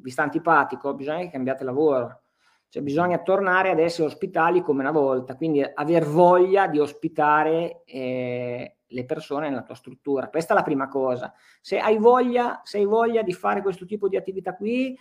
[0.00, 2.22] vi sta antipatico, bisogna che cambiate lavoro.
[2.70, 8.76] Cioè bisogna tornare ad essere ospitali come una volta, quindi aver voglia di ospitare eh,
[8.86, 10.28] le persone nella tua struttura.
[10.28, 11.32] Questa è la prima cosa.
[11.62, 14.98] Se hai voglia, se hai voglia di fare questo tipo di attività qui,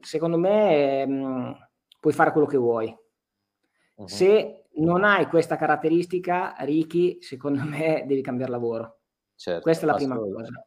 [0.00, 2.96] secondo me ehm, puoi fare quello che vuoi.
[3.96, 4.06] Uh-huh.
[4.06, 8.98] Se non hai questa caratteristica, Ricky, secondo me devi cambiare lavoro.
[9.34, 10.64] Certo, Questa è la prima cosa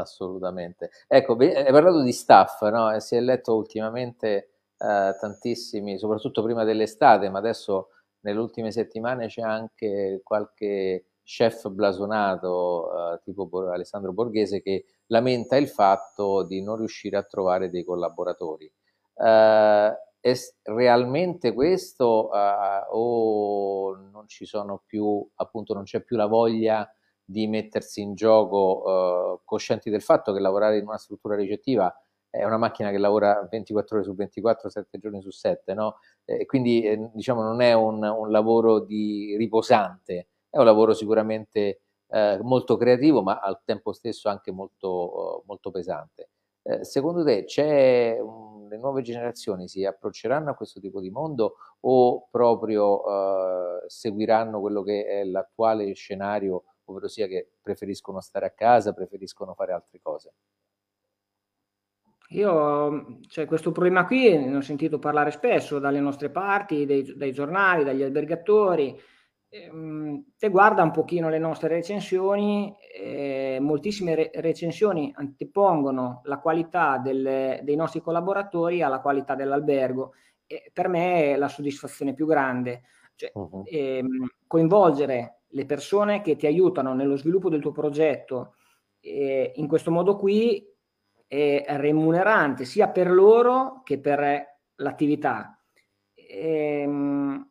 [0.00, 0.90] assolutamente.
[1.06, 2.98] Ecco, hai parlato di staff, no?
[3.00, 7.88] si è letto ultimamente eh, tantissimi, soprattutto prima dell'estate, ma adesso
[8.20, 15.68] nelle ultime settimane c'è anche qualche chef blasonato, eh, tipo Alessandro Borghese, che lamenta il
[15.68, 18.70] fatto di non riuscire a trovare dei collaboratori.
[19.14, 20.34] Eh, è
[20.64, 26.88] realmente questo eh, o non ci sono più, appunto, non c'è più la voglia
[27.30, 31.94] di mettersi in gioco eh, coscienti del fatto che lavorare in una struttura ricettiva
[32.28, 35.98] è una macchina che lavora 24 ore su 24, 7 giorni su 7, no?
[36.24, 41.80] E quindi eh, diciamo non è un, un, lavoro di riposante, è un lavoro sicuramente
[42.08, 46.30] eh, molto creativo, ma al tempo stesso anche molto, molto pesante.
[46.62, 47.46] Eh, secondo te
[48.20, 54.60] un, le nuove generazioni si approcceranno a questo tipo di mondo o proprio eh, seguiranno
[54.60, 60.00] quello che è l'attuale scenario ovvero sia che preferiscono stare a casa, preferiscono fare altre
[60.02, 60.32] cose.
[62.32, 67.32] Io, cioè, questo problema qui ne ho sentito parlare spesso dalle nostre parti, dai, dai
[67.32, 68.96] giornali, dagli albergatori.
[69.48, 76.98] Ehm, te guarda un pochino le nostre recensioni, eh, moltissime re- recensioni antepongono la qualità
[76.98, 80.12] del, dei nostri collaboratori alla qualità dell'albergo.
[80.46, 82.82] E per me è la soddisfazione più grande.
[83.16, 83.64] Cioè, uh-huh.
[83.66, 88.54] ehm, coinvolgere le persone che ti aiutano nello sviluppo del tuo progetto
[89.00, 90.66] eh, in questo modo qui
[91.26, 95.56] è remunerante sia per loro che per l'attività.
[96.14, 97.48] Ehm,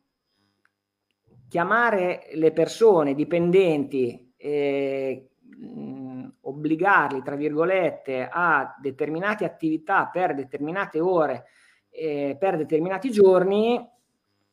[1.48, 11.46] chiamare le persone dipendenti e mh, obbligarli, tra virgolette, a determinate attività per determinate ore,
[11.88, 13.82] eh, per determinati giorni,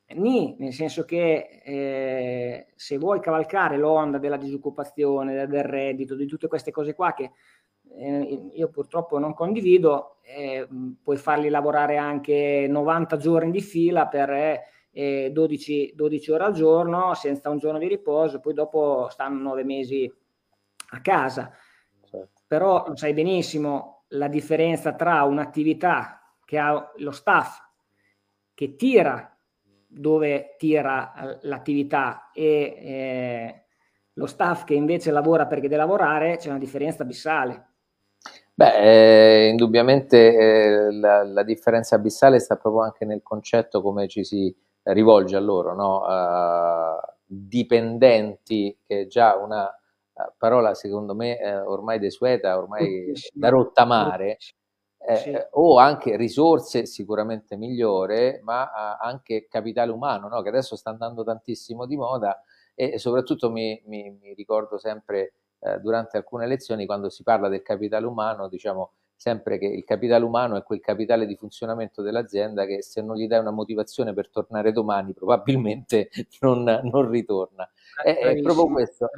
[0.09, 6.47] Ni, nel senso che eh, se vuoi cavalcare l'onda della disoccupazione, del reddito, di tutte
[6.47, 7.31] queste cose qua che
[7.93, 10.65] eh, io purtroppo non condivido, eh,
[11.03, 17.13] puoi farli lavorare anche 90 giorni di fila per 12, eh, 12, ore al giorno
[17.13, 20.09] senza un giorno di riposo, poi dopo stanno nove mesi
[20.91, 21.51] a casa.
[22.01, 22.41] Certo.
[22.47, 27.59] Però lo sai benissimo la differenza tra un'attività che ha lo staff
[28.53, 29.36] che tira
[29.97, 32.45] dove tira eh, l'attività e
[32.79, 33.63] eh,
[34.13, 37.65] lo staff che invece lavora perché deve lavorare, c'è una differenza abissale.
[38.53, 44.23] Beh, eh, indubbiamente eh, la, la, differenza abissale sta proprio anche nel concetto come ci
[44.23, 46.01] si rivolge a loro, no?
[46.05, 53.49] uh, dipendenti, che è già una uh, parola secondo me uh, ormai desueta, ormai da
[53.49, 54.37] rottamare,
[54.99, 55.37] eh, sì.
[55.51, 60.41] o anche risorse sicuramente migliore, ma anche capitale umano, no?
[60.41, 62.41] che adesso sta andando tantissimo di moda
[62.75, 67.63] e soprattutto mi, mi, mi ricordo sempre eh, durante alcune lezioni quando si parla del
[67.63, 72.83] capitale umano, diciamo sempre che il capitale umano è quel capitale di funzionamento dell'azienda che
[72.83, 76.09] se non gli dai una motivazione per tornare domani probabilmente
[76.41, 77.67] non, non ritorna.
[78.03, 79.09] È, è proprio questo.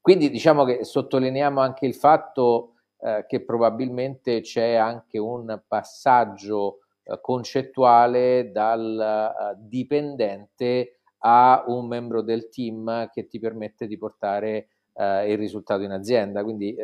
[0.00, 2.73] Quindi diciamo che sottolineiamo anche il fatto
[3.06, 12.22] eh, che probabilmente c'è anche un passaggio eh, concettuale dal uh, dipendente a un membro
[12.22, 16.42] del team che ti permette di portare uh, il risultato in azienda.
[16.42, 16.74] Quindi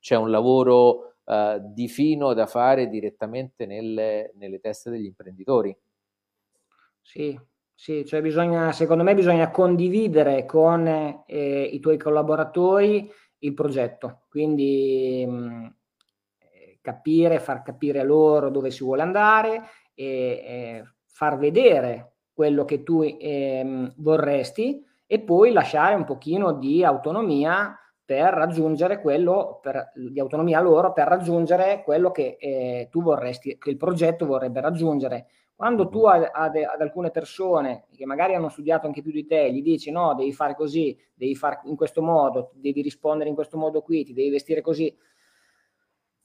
[0.00, 1.12] c'è un lavoro
[1.60, 5.76] di fino da fare direttamente nelle, nelle teste degli imprenditori.
[7.02, 7.38] Sì,
[7.72, 13.10] sì, cioè bisogna, secondo me bisogna condividere con eh, i tuoi collaboratori
[13.46, 15.66] il progetto, quindi mh, mm,
[16.80, 19.62] capire, far capire loro dove si vuole andare
[19.94, 26.84] e eh, far vedere quello che tu eh, vorresti e poi lasciare un pochino di
[26.84, 33.58] autonomia per raggiungere quello, per, di autonomia loro per raggiungere quello che eh, tu vorresti,
[33.58, 35.26] che il progetto vorrebbe raggiungere.
[35.56, 39.50] Quando tu ad, ad, ad, alcune persone che magari hanno studiato anche più di te,
[39.50, 43.56] gli dici no, devi fare così, devi fare in questo modo, devi rispondere in questo
[43.56, 44.94] modo qui, ti devi vestire così,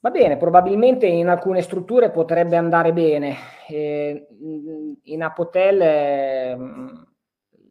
[0.00, 3.36] va bene, probabilmente in alcune strutture potrebbe andare bene.
[3.68, 4.26] Eh,
[5.04, 6.58] in Apotel eh,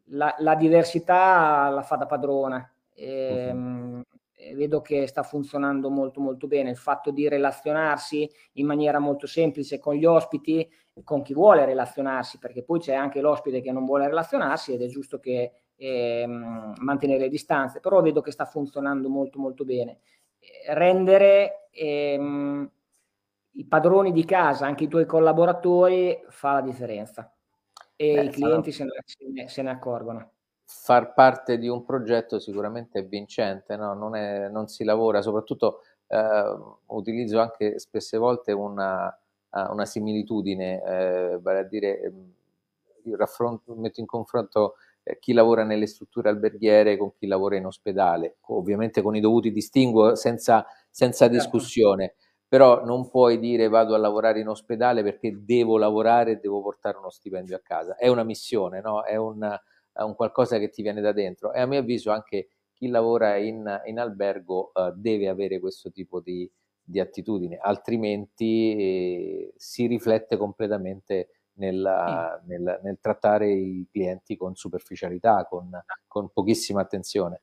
[0.06, 2.74] la, la, diversità la fa da padrona.
[2.95, 4.04] Eh, uh-huh
[4.56, 9.80] vedo che sta funzionando molto molto bene il fatto di relazionarsi in maniera molto semplice
[9.80, 10.67] con gli ospiti
[11.04, 14.88] con chi vuole relazionarsi perché poi c'è anche l'ospite che non vuole relazionarsi ed è
[14.88, 20.00] giusto che eh, mantenere le distanze però vedo che sta funzionando molto molto bene.
[20.70, 22.70] Rendere ehm,
[23.54, 27.34] i padroni di casa anche i tuoi collaboratori fa la differenza.
[27.96, 30.32] E Beh, i clienti se ne, se ne accorgono.
[30.64, 33.94] Far parte di un progetto sicuramente è vincente, no?
[33.94, 39.16] non, è, non, si lavora, soprattutto eh, utilizzo anche spesse volte una,
[39.52, 42.34] una similitudine, eh, vale a dire, ehm,
[43.76, 49.02] metto in confronto eh, chi lavora nelle strutture alberghiere con chi lavora in ospedale, ovviamente
[49.02, 51.36] con i dovuti distinguo senza, senza certo.
[51.36, 52.16] discussione,
[52.48, 56.98] però non puoi dire vado a lavorare in ospedale perché devo lavorare e devo portare
[56.98, 59.04] uno stipendio a casa, è una missione, no?
[59.04, 59.60] è un
[59.94, 63.36] è un qualcosa che ti viene da dentro e a mio avviso anche chi lavora
[63.36, 66.50] in, in albergo uh, deve avere questo tipo di,
[66.92, 72.50] di attitudine, altrimenti eh, si riflette completamente nella, sì.
[72.50, 75.70] nel, nel, trattare i clienti con superficialità, con,
[76.08, 77.42] con pochissima attenzione.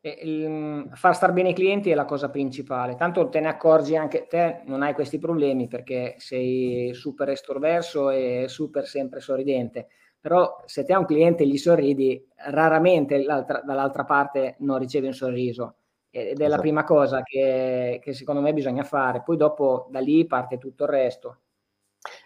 [0.00, 4.28] Il, far star bene i clienti è la cosa principale, tanto te ne accorgi anche
[4.28, 9.88] te, non hai questi problemi perché sei super estroverso e super sempre sorridente
[10.26, 15.76] però se te a un cliente gli sorridi, raramente dall'altra parte non riceve un sorriso
[16.16, 16.48] ed è esatto.
[16.48, 19.22] la prima cosa che, che, secondo me bisogna fare.
[19.22, 21.40] Poi dopo da lì parte tutto il resto.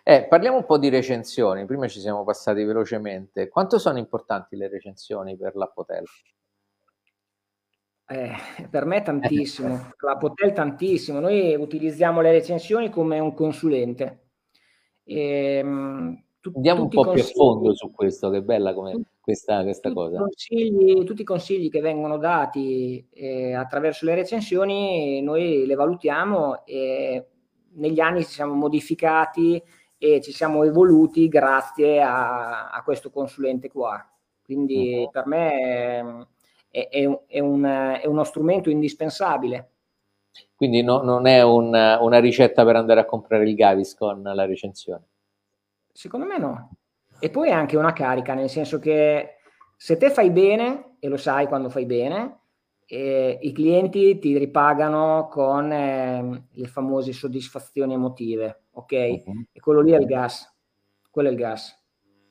[0.05, 3.48] Eh, parliamo un po' di recensioni, prima ci siamo passati velocemente.
[3.48, 6.05] Quanto sono importanti le recensioni per l'Appotel?
[8.07, 8.33] Eh,
[8.68, 11.18] per me tantissimo, l'Appotel tantissimo.
[11.18, 14.29] Noi utilizziamo le recensioni come un consulente.
[15.03, 19.62] E, ehm, tu, Andiamo un po' più a fondo su questo, che bella come questa,
[19.62, 20.18] questa tutti cosa.
[20.18, 27.26] Consigli, tutti i consigli che vengono dati eh, attraverso le recensioni noi le valutiamo e
[27.72, 29.62] negli anni ci siamo modificati
[29.98, 34.03] e ci siamo evoluti grazie a, a questo consulente qua.
[34.42, 35.11] Quindi uh-huh.
[35.11, 36.31] per me
[36.70, 37.64] è, è, è, un,
[38.03, 39.72] è, uno strumento indispensabile.
[40.57, 45.10] Quindi no, non è un, una ricetta per andare a comprare il Gaviscon la recensione.
[46.00, 46.70] Secondo me no.
[47.18, 49.34] E poi è anche una carica, nel senso che
[49.76, 52.38] se te fai bene, e lo sai quando fai bene,
[52.86, 58.92] eh, i clienti ti ripagano con eh, le famose soddisfazioni emotive, ok?
[59.26, 59.44] Uh-huh.
[59.52, 60.50] E quello lì è il gas.
[61.10, 61.78] Quello è il gas.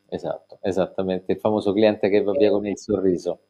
[0.10, 3.42] Esatto, esattamente, il famoso cliente che va via con il sorriso.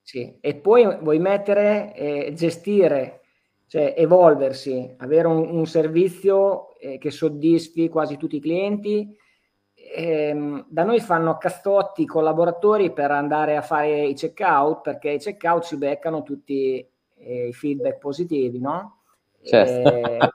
[0.00, 3.20] Sì, e poi vuoi mettere, eh, gestire,
[3.66, 9.14] cioè evolversi, avere un, un servizio eh, che soddisfi quasi tutti i clienti
[9.94, 15.18] ehm, da noi fanno castotti i collaboratori per andare a fare i check-out perché i
[15.18, 16.86] check-out si beccano tutti
[17.16, 19.00] eh, i feedback positivi, no?
[19.42, 19.94] Certo.
[19.94, 20.18] Eh,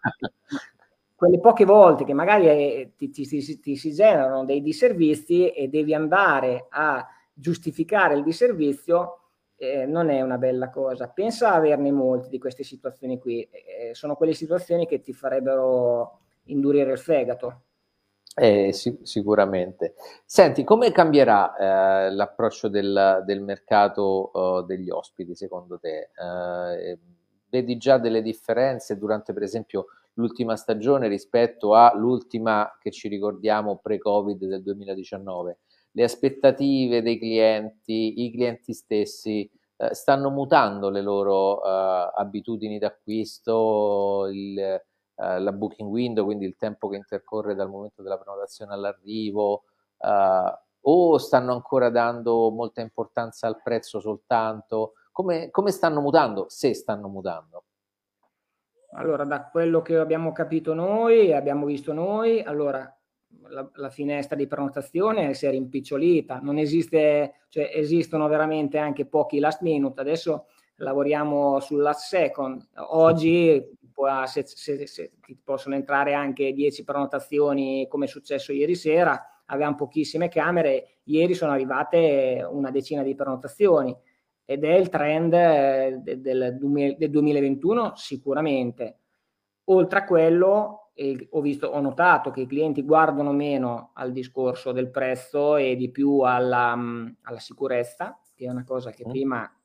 [1.15, 5.69] quelle poche volte che magari eh, ti, ti, ti, ti, si generano dei disservizi e
[5.69, 9.19] devi andare a giustificare il disservizio,
[9.55, 11.07] eh, non è una bella cosa.
[11.07, 13.41] Pensa a averne molti di queste situazioni qui.
[13.41, 17.61] Eh, sono quelle situazioni che ti farebbero indurire il fegato.
[18.35, 19.93] Eh, sì, sicuramente.
[20.25, 26.09] Senti, come cambierà eh, l'approccio del, del mercato uh, degli ospiti secondo te?
[26.15, 26.97] Eh,
[27.49, 34.45] vedi già delle differenze durante per esempio l'ultima stagione rispetto all'ultima che ci ricordiamo pre-Covid
[34.45, 35.59] del 2019?
[35.91, 44.27] Le aspettative dei clienti, i clienti stessi eh, stanno mutando le loro uh, abitudini d'acquisto,
[44.31, 44.81] il,
[45.15, 49.63] uh, la booking window, quindi il tempo che intercorre dal momento della prenotazione all'arrivo,
[49.97, 54.93] uh, o stanno ancora dando molta importanza al prezzo soltanto?
[55.11, 57.63] Come, come stanno mutando, se stanno mutando?
[58.95, 62.95] Allora, da quello che abbiamo capito noi, abbiamo visto noi, allora
[63.47, 69.39] la, la, finestra di prenotazione si è rimpicciolita, non esiste, cioè esistono veramente anche pochi
[69.39, 70.45] last minute, adesso
[70.75, 73.63] lavoriamo sul last second, oggi
[73.93, 75.11] può, se, se, se,
[75.43, 81.51] possono entrare anche 10 prenotazioni come è successo ieri sera, avevamo pochissime camere, ieri sono
[81.51, 83.95] arrivate una decina di prenotazioni
[84.45, 88.97] ed è il trend eh, del, del 2021 sicuramente.
[89.65, 94.71] Oltre a quello, eh, ho, visto, ho notato che i clienti guardano meno al discorso
[94.71, 99.09] del prezzo e di più alla, mm, alla sicurezza, che è una cosa che mm.
[99.09, 99.57] prima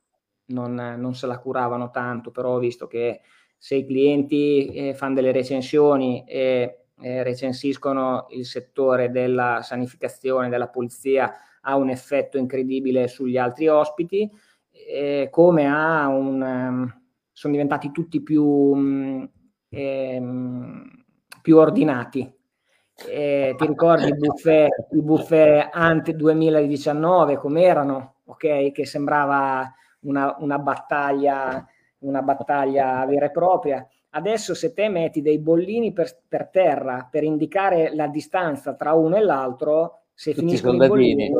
[0.47, 3.21] non, non, se la curavano tanto, però ho visto che
[3.59, 10.69] se i clienti eh, fanno delle recensioni e eh, recensiscono il settore della sanificazione, della
[10.69, 11.31] polizia,
[11.61, 14.27] ha un effetto incredibile sugli altri ospiti,
[14.71, 16.41] eh, come ha un...
[16.41, 17.01] Um,
[17.31, 18.43] sono diventati tutti più...
[18.43, 19.29] Um,
[19.69, 20.99] ehm,
[21.41, 22.31] più ordinati.
[23.07, 28.15] Eh, ti ricordi i buffet, i buffet ante 2019 come erano?
[28.25, 31.65] Ok, che sembrava una, una, battaglia,
[31.99, 33.85] una battaglia vera e propria.
[34.11, 39.15] Adesso se te metti dei bollini per, per terra per indicare la distanza tra uno
[39.17, 41.31] e l'altro, se Tutti finiscono i bollini,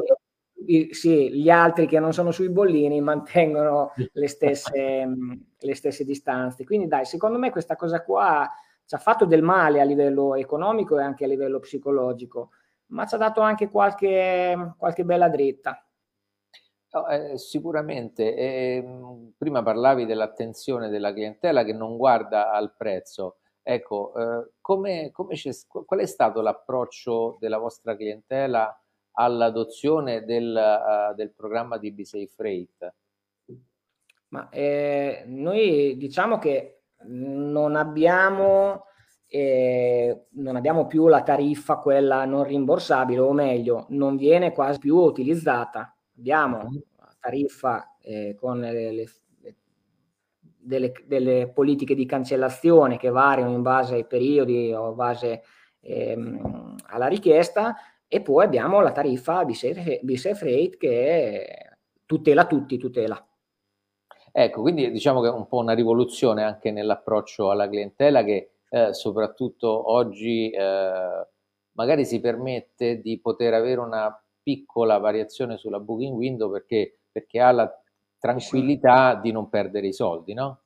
[0.67, 5.07] i, sì, gli altri che non sono sui bollini mantengono le stesse,
[5.57, 6.63] le stesse distanze.
[6.63, 8.47] Quindi dai, secondo me questa cosa qua
[8.85, 12.51] ci ha fatto del male a livello economico e anche a livello psicologico,
[12.87, 15.83] ma ci ha dato anche qualche, qualche bella dritta.
[16.91, 18.35] No, eh, sicuramente.
[18.35, 18.83] Eh,
[19.37, 23.37] prima parlavi dell'attenzione della clientela che non guarda al prezzo.
[23.61, 25.35] Ecco, eh, come, come
[25.67, 28.75] qual è stato l'approccio della vostra clientela
[29.13, 32.93] all'adozione del, uh, del programma di BSafe Freight?
[34.29, 38.85] Ma eh, noi diciamo che non abbiamo,
[39.27, 44.95] eh, non abbiamo più la tariffa, quella non rimborsabile, o meglio, non viene quasi più
[44.97, 45.93] utilizzata.
[46.19, 49.05] Abbiamo la tariffa eh, con le, le,
[50.57, 55.43] delle, delle, politiche di cancellazione che variano in base ai periodi o in base
[55.79, 57.73] ehm, alla richiesta
[58.05, 61.47] e poi abbiamo la tariffa BSF Rate che
[62.05, 63.25] tutela tutti, tutela.
[64.31, 68.93] Ecco, quindi diciamo che è un po' una rivoluzione anche nell'approccio alla clientela che eh,
[68.93, 71.27] soprattutto oggi eh,
[71.71, 77.51] magari si permette di poter avere una piccola variazione sulla booking window perché, perché ha
[77.51, 77.81] la
[78.17, 80.61] tranquillità di non perdere i soldi, no?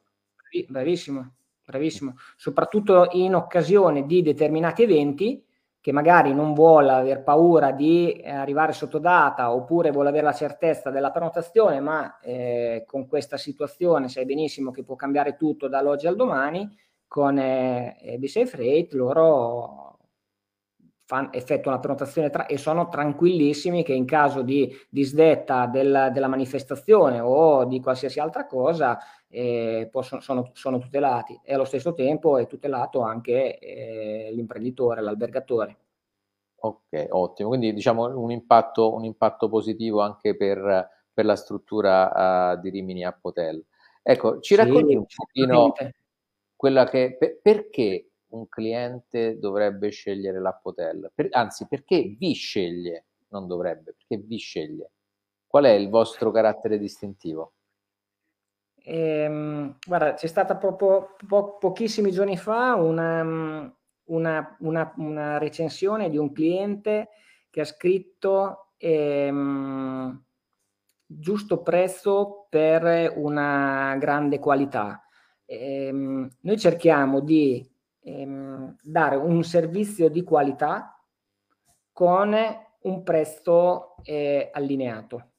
[0.67, 1.33] Bravissimo,
[1.65, 2.15] bravissimo.
[2.35, 5.43] Soprattutto in occasione di determinati eventi
[5.83, 10.31] che magari non vuole aver paura di eh, arrivare sotto data oppure vuole avere la
[10.31, 16.07] certezza della prenotazione, ma eh, con questa situazione sai benissimo che può cambiare tutto dall'oggi
[16.07, 16.73] al domani,
[17.05, 19.92] con eh, BSafe Freight loro
[21.05, 26.27] fan, effettuano la prenotazione tra, e sono tranquillissimi che in caso di disdetta del, della
[26.27, 28.97] manifestazione o di qualsiasi altra cosa
[29.27, 35.77] eh, possono, sono, sono, tutelati e allo stesso tempo è tutelato anche eh, l'imprenditore, l'albergatore.
[36.65, 37.49] Ok, ottimo.
[37.49, 43.03] Quindi diciamo un impatto, un impatto positivo anche per, per la struttura uh, di Rimini
[43.03, 43.63] App Hotel.
[44.01, 45.73] Ecco, ci racconti sì, un pochino
[46.55, 51.11] quella che, per, perché un cliente dovrebbe scegliere l'App Hotel?
[51.13, 53.05] Per, anzi, perché vi sceglie?
[53.29, 54.91] Non dovrebbe, perché vi sceglie?
[55.47, 57.53] Qual è il vostro carattere distintivo?
[58.85, 63.21] Ehm, guarda, c'è stata proprio po- pochissimi giorni fa una,
[64.05, 67.09] una, una, una, recensione di un cliente
[67.49, 70.21] che ha scritto ehm,
[71.05, 75.07] giusto prezzo per una grande qualità.
[75.45, 77.65] Ehm, noi cerchiamo di
[78.03, 80.97] ehm, dare un servizio di qualità
[81.91, 82.35] con
[82.81, 85.31] un prezzo eh, allineato.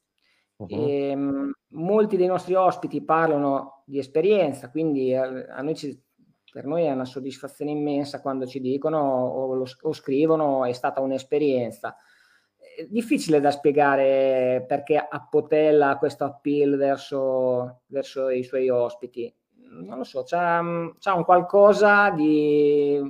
[0.57, 0.67] Uh-huh.
[0.69, 6.01] E, um, molti dei nostri ospiti parlano di esperienza, quindi a, a noi ci,
[6.51, 11.01] per noi è una soddisfazione immensa quando ci dicono o, lo, o scrivono è stata
[11.01, 11.97] un'esperienza.
[12.77, 19.33] È difficile da spiegare perché appotella questo appeal verso, verso i suoi ospiti.
[19.69, 20.37] Non lo so, c'è,
[20.99, 23.01] c'è un qualcosa di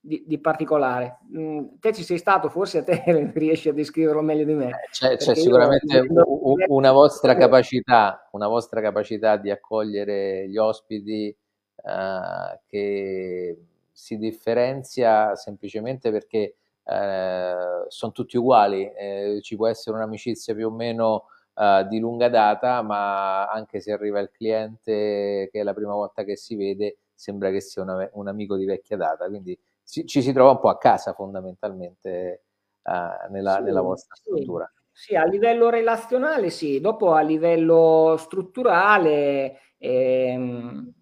[0.00, 1.18] di, di particolare.
[1.36, 3.02] Mm, te ci sei stato, forse a te
[3.34, 4.68] riesci a descriverlo meglio di me.
[4.68, 6.24] Eh, c'è, c'è sicuramente io,
[6.68, 11.34] una vostra capacità, una vostra capacità di accogliere gli ospiti
[11.76, 13.58] uh, che
[13.92, 20.70] si differenzia semplicemente perché uh, sono tutti uguali, eh, ci può essere un'amicizia più o
[20.70, 21.24] meno
[21.60, 26.24] uh, di lunga data, ma anche se arriva il cliente che è la prima volta
[26.24, 30.22] che si vede, sembra che sia una, un amico di vecchia data, quindi ci, ci
[30.22, 32.44] si trova un po' a casa fondamentalmente
[32.82, 34.22] uh, nella, sì, nella, vostra sì.
[34.22, 34.72] struttura.
[34.92, 40.92] Sì, a livello relazionale sì, dopo a livello strutturale ehm,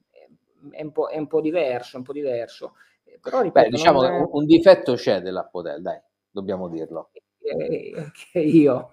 [0.71, 2.75] è, un è, un po', diverso, un po' diverso.
[3.21, 4.09] Però, ripeto, Beh, diciamo è...
[4.09, 6.01] che un, difetto c'è dell'Appotel, dai,
[6.31, 7.11] dobbiamo dirlo.
[7.49, 8.91] Eh, che io.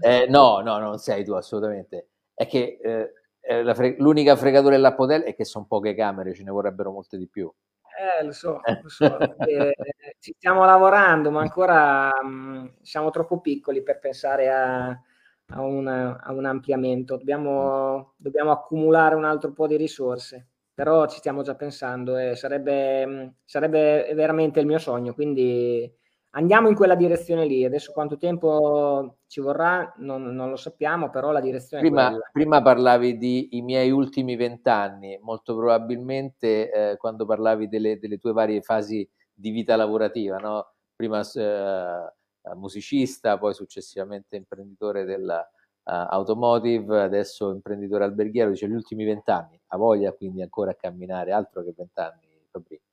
[0.00, 2.08] eh, no, no, non sei tu assolutamente.
[2.34, 6.90] È che eh, fre- l'unica fregatura dell'Appotel è che sono poche camere, ce ne vorrebbero
[6.90, 7.52] molte di più.
[7.98, 9.18] Eh, lo so, lo so.
[9.46, 9.74] eh,
[10.18, 16.20] ci stiamo lavorando, ma ancora mh, mm, siamo troppo piccoli per pensare a, a, una,
[16.20, 17.16] a un ampliamento.
[17.16, 23.06] Dobbiamo, dobbiamo, accumulare un altro po' di risorse, però ci stiamo già pensando e sarebbe,
[23.06, 25.14] mm, sarebbe veramente il mio sogno.
[25.14, 25.90] Quindi
[26.36, 27.64] andiamo in quella direzione lì.
[27.64, 32.30] Adesso quanto tempo ci vorrà non, non lo sappiamo, però la direzione prima, è quella.
[32.32, 38.32] Prima parlavi di i miei ultimi vent'anni, molto probabilmente eh, quando parlavi delle, delle, tue
[38.32, 40.72] varie fasi di vita lavorativa, no?
[40.94, 49.04] prima eh, musicista, poi successivamente imprenditore della uh, automotive, adesso imprenditore alberghiero, dice gli ultimi
[49.04, 52.85] vent'anni, ha voglia quindi ancora a camminare, altro che vent'anni, Fabrizio.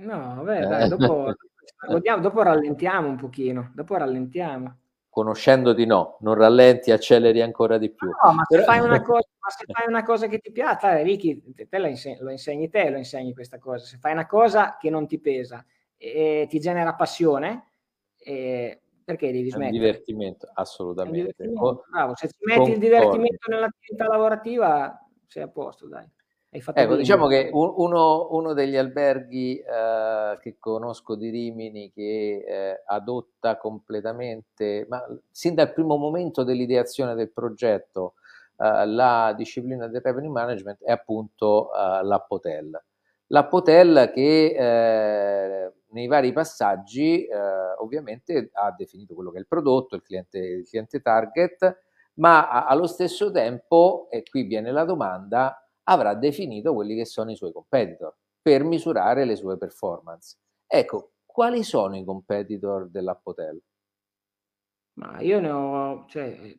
[0.00, 1.34] No, vabbè, dai, dopo
[1.86, 4.76] Vogliamo, dopo rallentiamo un pochino, dopo rallentiamo.
[5.08, 8.08] Conoscendoti no, non rallenti, acceleri ancora di più.
[8.08, 8.70] No, ma se, Però...
[8.70, 11.86] fai, una cosa, se fai una cosa che ti piace, dai, Ricky, te, te lo,
[11.86, 13.86] insegni, lo insegni te, lo insegni questa cosa.
[13.86, 15.64] Se fai una cosa che non ti pesa
[15.96, 17.72] e ti genera passione,
[18.16, 19.70] e perché devi smettere?
[19.70, 21.18] È un divertimento, assolutamente.
[21.18, 21.84] Un divertimento.
[21.90, 22.74] Bravo, se ci metti Concordo.
[22.74, 26.08] il divertimento nell'attività lavorativa, sei a posto, dai.
[26.52, 33.56] Ecco, diciamo che uno, uno degli alberghi eh, che conosco di Rimini che eh, adotta
[33.56, 38.14] completamente, ma sin dal primo momento dell'ideazione del progetto,
[38.56, 42.82] eh, la disciplina del revenue management è appunto eh, l'Appotel.
[43.28, 47.38] L'Appotel che eh, nei vari passaggi eh,
[47.78, 51.80] ovviamente ha definito quello che è il prodotto, il cliente, il cliente target,
[52.14, 57.36] ma allo stesso tempo, e qui viene la domanda, avrà definito quelli che sono i
[57.36, 60.38] suoi competitor per misurare le sue performance.
[60.66, 63.60] Ecco, quali sono i competitor dell'Appotel?
[64.94, 66.56] Ma io ne ho, cioè,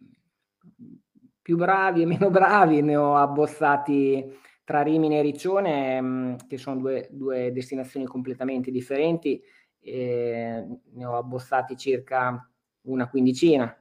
[1.41, 6.79] più bravi e meno bravi, ne ho abbozzati tra Rimini e Riccione, mm, che sono
[6.79, 9.41] due, due destinazioni completamente differenti,
[9.83, 12.47] ne ho abbozzati circa
[12.83, 13.75] una quindicina,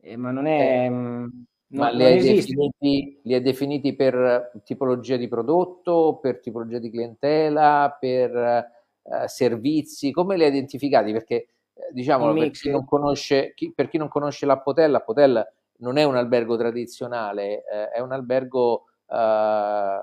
[0.00, 0.86] eh, ma non è...
[0.86, 1.30] Eh
[1.72, 7.96] ma li hai, definiti, li hai, definiti, per tipologia di prodotto, per tipologia di clientela,
[7.98, 10.10] per eh, servizi?
[10.10, 11.12] Come li hai identificati?
[11.12, 11.48] Perché eh,
[11.92, 15.46] diciamo per chi, non conosce, chi, per chi non conosce l'Appotel, l'Appotel
[15.78, 19.98] non è un albergo tradizionale, eh, è un albergo eh,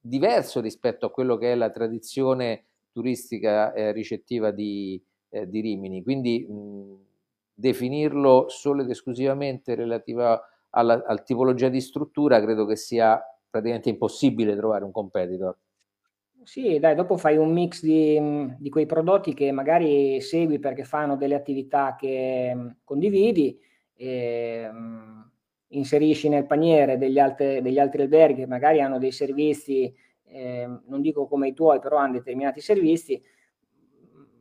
[0.00, 6.02] diverso rispetto a quello che è la tradizione turistica eh, ricettiva di, eh, di Rimini.
[6.02, 6.94] Quindi mh,
[7.52, 10.40] definirlo solo ed esclusivamente relativa
[10.70, 15.56] alla, alla tipologia di struttura, credo che sia praticamente impossibile trovare un competitor.
[16.42, 18.18] Sì, dai, dopo fai un mix di,
[18.58, 23.58] di, quei prodotti che magari segui perché fanno delle attività che mm, condividi,
[23.94, 25.30] e, um,
[25.68, 29.94] inserisci nel paniere degli, altre, degli altri alberghi che magari hanno dei servizi,
[30.24, 33.20] eh, non dico come i tuoi, però hanno determinati servizi,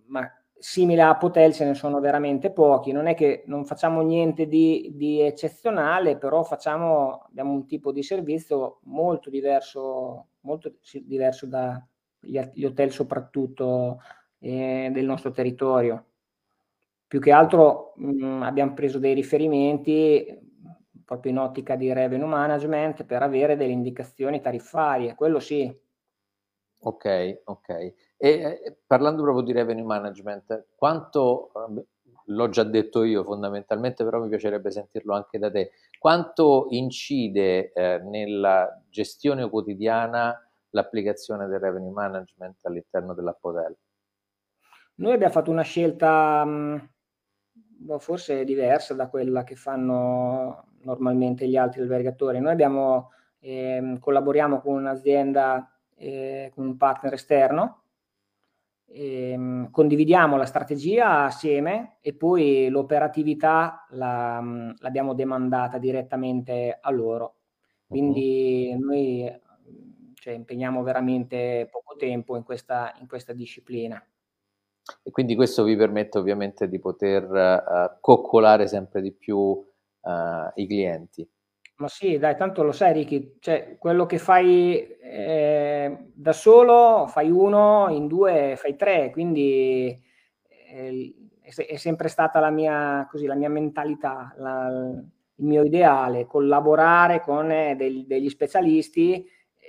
[0.06, 0.30] ma
[0.60, 4.92] simile a Potel ce ne sono veramente pochi, non è che non facciamo niente di,
[4.96, 12.92] di eccezionale, però facciamo, abbiamo un tipo di servizio molto diverso, molto diverso dagli hotel
[12.92, 14.02] soprattutto
[14.40, 16.06] eh, del nostro territorio.
[17.08, 20.46] Più che altro mh, mm, abbiamo preso dei riferimenti
[21.06, 25.74] proprio in ottica di revenue management per avere delle indicazioni tariffarie, quello sì.
[26.80, 27.70] Ok, ok.
[27.70, 31.84] E eh, parlando proprio di revenue management, quanto, ehm,
[32.26, 38.00] l'ho già detto io fondamentalmente, però mi piacerebbe sentirlo anche da te, quanto incide eh,
[38.00, 40.40] nella gestione quotidiana
[40.72, 43.76] l'applicazione del revenue management all'interno dell'Appotel?
[44.96, 46.90] Noi abbiamo fatto una scelta mh,
[47.54, 52.40] boh, forse diversa da quella che fanno normalmente gli altri albergatori.
[52.40, 57.82] Noi abbiamo, eh, collaboriamo con un'azienda, eh, con un partner esterno,
[58.88, 64.42] ehm, condividiamo la strategia assieme e poi l'operatività la,
[64.80, 67.36] l'abbiamo demandata direttamente a loro.
[67.88, 68.86] Quindi uh-huh.
[68.86, 69.42] noi
[70.14, 74.02] cioè, impegniamo veramente poco tempo in questa, in questa disciplina.
[75.04, 79.66] E quindi questo vi permette ovviamente di poter uh, coccolare sempre di più uh,
[80.56, 81.30] i clienti.
[81.80, 87.30] Ma sì, dai, tanto lo sai Ricky, cioè quello che fai eh, da solo fai
[87.30, 90.02] uno, in due fai tre, quindi
[90.72, 94.68] eh, è, sempre stata la mia, così, la mia mentalità, la,
[95.36, 99.24] il mio ideale, collaborare con eh, degli, degli specialisti,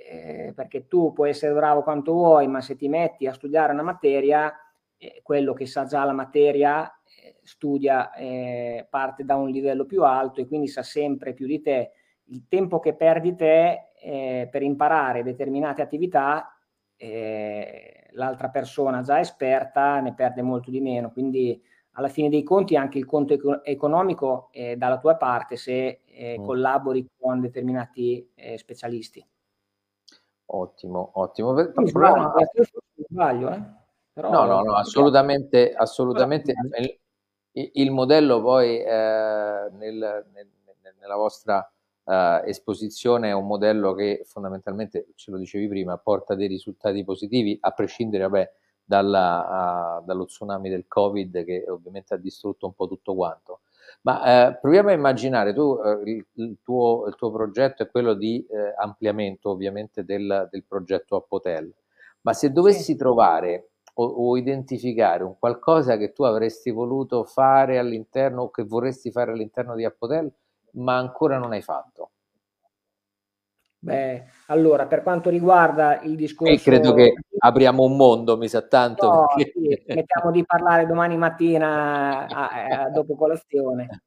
[0.09, 3.83] eh, perché tu puoi essere bravo quanto vuoi, ma se ti metti a studiare una
[3.83, 4.51] materia,
[4.97, 6.91] eh, quello che sa già la materia
[7.21, 11.61] eh, studia, eh, parte da un livello più alto e quindi sa sempre più di
[11.61, 11.91] te
[12.29, 16.55] il tempo che perdi te eh, per imparare determinate attività,
[16.95, 21.11] eh, l'altra persona già esperta ne perde molto di meno.
[21.11, 21.61] Quindi
[21.93, 26.37] alla fine dei conti anche il conto eco- economico è dalla tua parte se eh,
[26.39, 26.45] mm.
[26.45, 29.25] collabori con determinati eh, specialisti.
[30.51, 31.55] Ottimo, ottimo.
[31.57, 32.33] Sì, sbaglio,
[33.07, 33.77] sbaglio eh?
[34.13, 36.53] Però, no, no, no, assolutamente, assolutamente.
[37.51, 40.47] Il, il modello poi eh, nel, nel,
[40.99, 41.71] nella vostra
[42.09, 47.57] uh, esposizione è un modello che fondamentalmente, ce lo dicevi prima, porta dei risultati positivi,
[47.61, 48.51] a prescindere vabbè,
[48.83, 53.61] dalla, uh, dallo tsunami del Covid che ovviamente ha distrutto un po' tutto quanto.
[54.01, 58.13] Ma eh, proviamo a immaginare, tu, eh, il, il, tuo, il, tuo, progetto è quello
[58.13, 61.73] di eh, ampliamento ovviamente del, del progetto Appotel,
[62.21, 62.95] ma se dovessi sì.
[62.95, 69.11] trovare o, o, identificare un qualcosa che tu avresti voluto fare all'interno o che vorresti
[69.11, 70.31] fare all'interno di Appotel,
[70.73, 72.11] ma ancora non hai fatto?
[73.81, 76.51] Beh, allora, per quanto riguarda il discorso...
[76.51, 79.07] E credo che apriamo un mondo, mi sa tanto.
[79.07, 79.51] No, perché...
[79.55, 82.49] sì, smettiamo di parlare domani mattina a,
[82.83, 84.03] a, dopo colazione.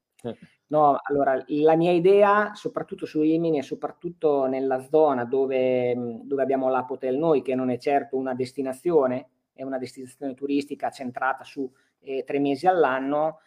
[0.67, 6.69] No, allora, la mia idea, soprattutto su Rimini e soprattutto nella zona dove, dove abbiamo
[6.69, 12.23] l'Apotel noi, che non è certo una destinazione, è una destinazione turistica centrata su eh,
[12.25, 13.39] tre mesi all'anno,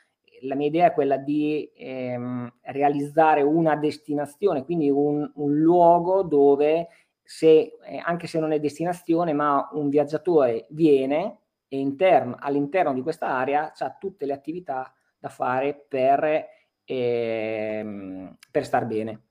[0.43, 6.89] la mia idea è quella di ehm, realizzare una destinazione, quindi un, un luogo dove
[7.22, 13.03] se, eh, anche se non è destinazione, ma un viaggiatore viene e interno, all'interno di
[13.03, 16.47] questa area ha tutte le attività da fare per,
[16.84, 19.22] ehm, per star bene.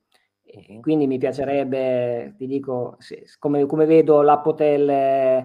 [0.48, 5.44] E quindi mi piacerebbe, ti dico, se, come, come, vedo l'Appotel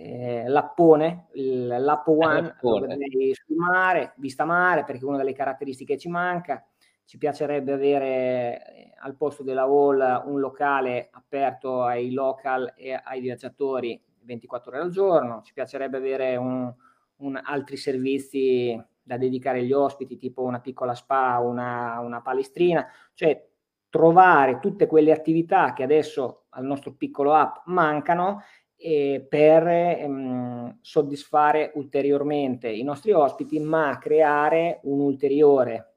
[0.00, 6.64] eh, l'appone, l'app one, eh, sul mare, vista mare, perché una delle caratteristiche ci manca.
[7.04, 13.20] Ci piacerebbe avere eh, al posto della hall un locale aperto ai local e ai
[13.20, 15.42] viaggiatori 24 ore al giorno.
[15.42, 16.72] Ci piacerebbe avere un,
[17.16, 23.44] un altri servizi da dedicare agli ospiti, tipo una piccola spa, una, una palestrina, cioè
[23.88, 28.42] trovare tutte quelle attività che adesso al nostro piccolo app mancano
[28.80, 35.96] eh, per ehm, soddisfare ulteriormente i nostri ospiti, ma creare un'ulteriore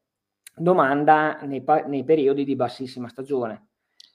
[0.56, 3.68] domanda nei, nei periodi di bassissima stagione.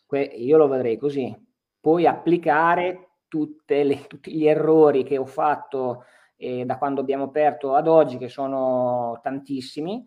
[0.04, 1.34] Que- io lo vedrei così.
[1.80, 3.10] Poi applicare
[3.66, 6.04] le, tutti gli errori che ho fatto
[6.36, 10.04] eh, da quando abbiamo aperto ad oggi, che sono tantissimi,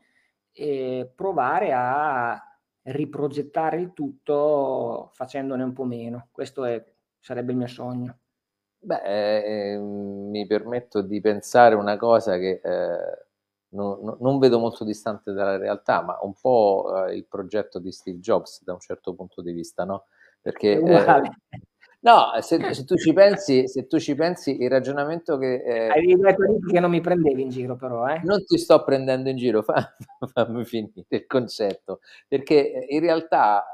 [0.52, 2.42] e provare a
[2.82, 6.28] riprogettare il tutto facendone un po' meno.
[6.32, 6.84] Questo è,
[7.20, 8.20] sarebbe il mio sogno.
[8.82, 13.26] Beh, eh, mi permetto di pensare una cosa che eh,
[13.72, 18.20] no, non vedo molto distante dalla realtà, ma un po' eh, il progetto di Steve
[18.20, 20.06] Jobs da un certo punto di vista, no?
[20.42, 21.06] Perché eh,
[22.00, 26.16] no, se, se, tu ci pensi, se tu ci pensi, il ragionamento che eh, hai
[26.16, 28.22] detto che non mi prendevi in giro, però, eh?
[28.24, 29.94] Non ti sto prendendo in giro, fa,
[30.34, 32.00] fammi finire il concetto,
[32.30, 33.66] perché in realtà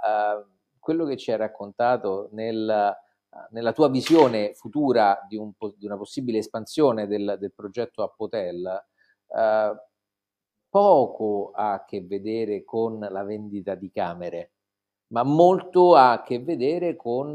[0.80, 3.03] quello che ci hai raccontato nel
[3.51, 8.65] nella tua visione futura di, un, di, una possibile espansione del, del progetto Appotel,
[9.27, 9.75] eh,
[10.69, 14.53] poco ha a che vedere con la vendita di camere,
[15.07, 17.27] ma molto ha a che vedere con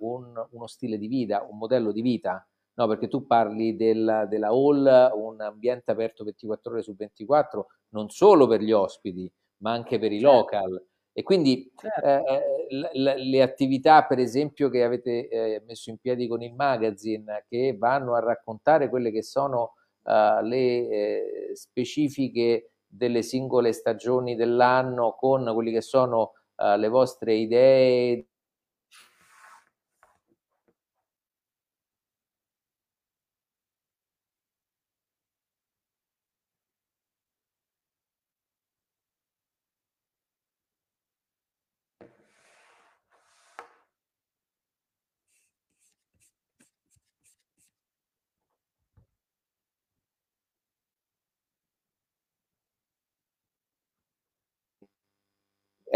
[0.00, 2.46] un, uno stile di vita, un modello di vita.
[2.78, 8.10] No, perché tu parli del, della hall, un ambiente aperto 24 ore su 24, non
[8.10, 9.32] solo per gli ospiti,
[9.62, 10.36] ma anche per i certo.
[10.36, 10.86] local
[11.18, 12.04] e quindi certo.
[12.04, 17.46] eh, le, le, attività, per esempio, che avete eh, messo in piedi con il magazine,
[17.48, 25.16] che vanno a raccontare quelle che sono uh, le eh, specifiche delle singole stagioni dell'anno
[25.18, 28.26] con quelle che sono uh, le vostre idee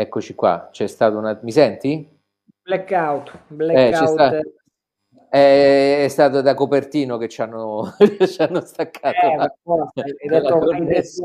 [0.00, 1.38] eccoci qua, c'è stato una...
[1.42, 2.18] Mi senti?
[2.62, 4.20] Blackout, blackout.
[4.20, 4.42] Eh,
[5.30, 7.94] è, è stato da Copertino che ci hanno,
[8.26, 9.54] ci hanno staccato eh, la,
[9.94, 11.22] hai detto, hai detto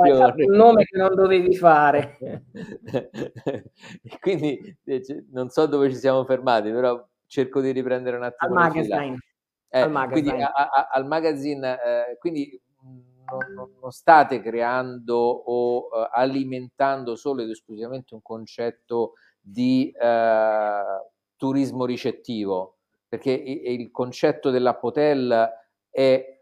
[0.47, 2.17] un nome che non dovevi fare.
[4.19, 4.77] Quindi
[5.31, 8.59] non so dove ci siamo fermati, però cerco di riprendere un attimo.
[8.59, 9.17] Al magazine.
[9.69, 10.21] Eh, al magazine.
[10.29, 12.61] Quindi, a, a, al magazine eh, quindi
[13.29, 21.85] non, non, state creando o uh, alimentando solo ed esclusivamente un concetto di uh, turismo
[21.85, 25.49] ricettivo, perché il concetto dell'appotel
[25.89, 26.41] è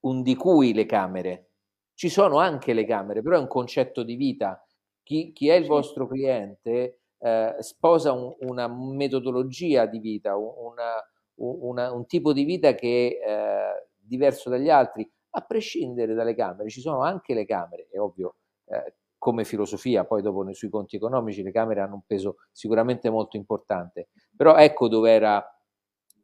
[0.00, 1.50] un di cui le camere.
[1.94, 4.64] Ci sono anche le camere, però è un concetto di vita.
[5.02, 11.02] Chi, chi è il vostro cliente eh, sposa un, una metodologia di vita, una,
[11.36, 16.70] una, un tipo di vita che è eh, diverso dagli altri, a prescindere dalle camere.
[16.70, 21.42] Ci sono anche le camere, è ovvio, eh, come filosofia, poi dopo sui conti economici
[21.42, 25.44] le camere hanno un peso sicuramente molto importante, però ecco dove era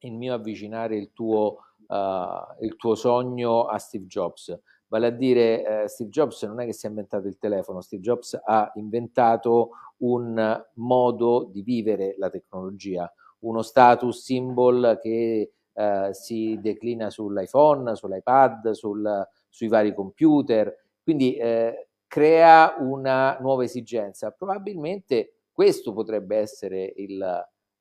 [0.00, 4.58] il mio avvicinare il tuo, uh, il tuo sogno a Steve Jobs.
[4.88, 8.02] Vale a dire, eh, Steve Jobs non è che si è inventato il telefono, Steve
[8.02, 13.10] Jobs ha inventato un modo di vivere la tecnologia,
[13.40, 21.88] uno status symbol che eh, si declina sull'iPhone, sull'iPad, sul, sui vari computer, quindi eh,
[22.06, 24.30] crea una nuova esigenza.
[24.30, 27.20] Probabilmente questo potrebbe essere il,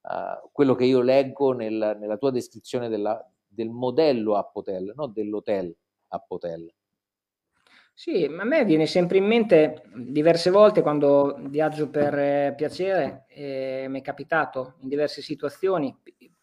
[0.02, 5.12] uh, quello che io leggo nel, nella tua descrizione della, del modello App Hotel, non
[5.14, 5.76] dell'hotel
[6.08, 6.74] App Hotel.
[7.94, 13.86] Sì, a me viene sempre in mente diverse volte quando viaggio per eh, piacere, eh,
[13.90, 15.96] mi è capitato in diverse situazioni.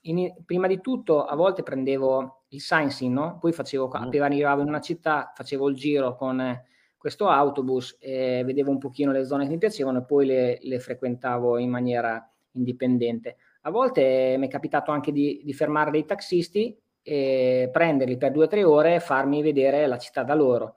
[0.09, 3.39] In, prima di tutto, a volte prendevo il sightseeing, no?
[3.39, 4.03] Poi facevo, mm.
[4.03, 6.65] appena arrivavo in una città, facevo il giro con eh,
[6.97, 10.79] questo autobus e vedevo un pochino le zone che mi piacevano e poi le, le
[10.79, 13.37] frequentavo in maniera indipendente.
[13.63, 18.45] A volte mi è capitato anche di, di fermare dei taxisti e prenderli per due
[18.45, 20.75] o tre ore e farmi vedere la città da loro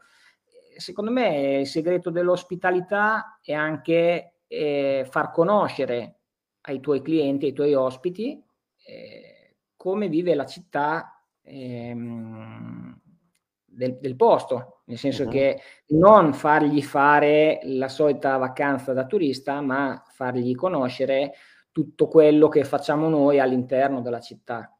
[0.78, 6.20] secondo me il segreto dell'ospitalità è anche eh, far conoscere
[6.62, 8.44] ai tuoi clienti, ai tuoi ospiti,
[8.92, 13.00] eh, come vive la città ehm,
[13.66, 15.30] del, del, posto, nel senso uh-huh.
[15.30, 21.34] che non fargli fare la solita vacanza da turista, ma fargli conoscere
[21.72, 24.76] tutto quello che facciamo noi all'interno della città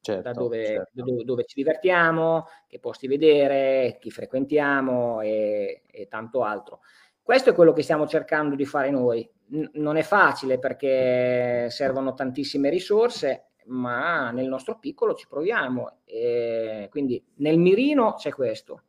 [0.00, 0.90] certo, da dove, certo.
[0.92, 6.80] dove, dove, ci divertiamo, che posti vedere, chi frequentiamo e, e, tanto altro.
[7.20, 9.28] Questo è quello che stiamo cercando di fare noi.
[9.50, 16.00] N- non è facile perché servono tantissime risorse, ma nel nostro piccolo ci proviamo.
[16.04, 18.82] E quindi nel mirino c'è questo.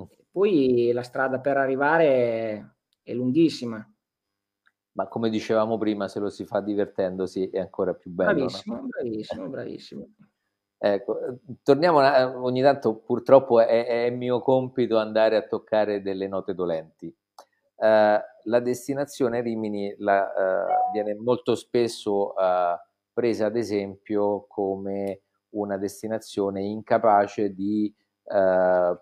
[0.00, 0.04] Mm.
[0.30, 3.86] Poi la strada per arrivare è lunghissima.
[4.94, 8.34] Ma come dicevamo prima, se lo si fa divertendosi è ancora più bello.
[8.34, 8.86] Bravissimo, no?
[8.88, 10.08] bravissimo, bravissimo.
[10.84, 16.54] Ecco, torniamo una, ogni tanto purtroppo è, è, mio compito andare a toccare delle note
[16.54, 17.06] dolenti.
[17.76, 22.76] Uh, la destinazione Rimini la, uh, viene molto spesso uh,
[23.12, 27.94] presa ad esempio come una destinazione incapace di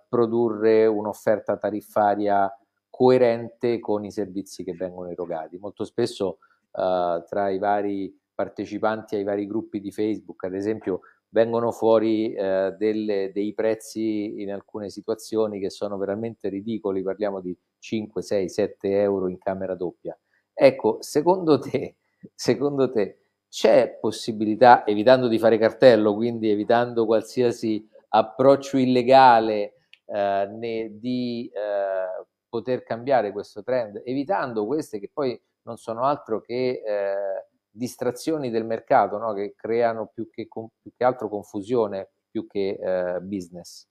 [0.08, 2.50] produrre un'offerta tariffaria
[2.88, 5.58] coerente con i servizi che vengono erogati.
[5.58, 6.38] Molto spesso
[6.72, 11.00] tra i vari partecipanti ai vari gruppi di Facebook, ad esempio,
[11.30, 17.56] vengono fuori eh, delle, dei prezzi in alcune situazioni che sono veramente ridicoli, parliamo di
[17.78, 20.18] 5, 6, 7 euro in camera doppia.
[20.52, 21.96] Ecco, secondo te,
[22.34, 23.19] secondo te
[23.50, 29.74] c'è possibilità, evitando di fare cartello, quindi evitando qualsiasi approccio illegale,
[30.06, 36.40] eh, né, di eh, poter cambiare questo trend, evitando queste che poi non sono altro
[36.40, 39.32] che eh, distrazioni del mercato no?
[39.32, 43.88] che creano più che, più che, altro confusione più che eh, business.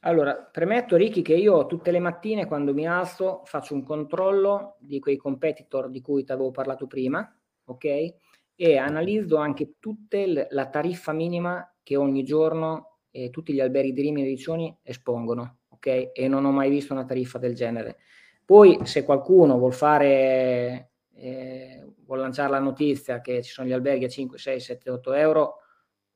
[0.00, 5.00] Allora, premetto Ricky che io tutte le mattine quando mi alzo faccio un controllo di
[5.00, 7.28] quei competitor di cui ti avevo parlato prima,
[7.66, 8.14] ok?
[8.54, 10.18] E analizzo anche tutta
[10.50, 15.58] la tariffa minima che ogni giorno eh, tutti gli alberghi di Rimini e Riccioni espongono,
[15.68, 16.10] ok?
[16.12, 17.98] E non ho mai visto una tariffa del genere.
[18.44, 24.04] Poi se qualcuno vuol fare eh, vuol lanciare la notizia che ci sono gli alberghi
[24.04, 25.56] a 5, 6, 7, 8 euro,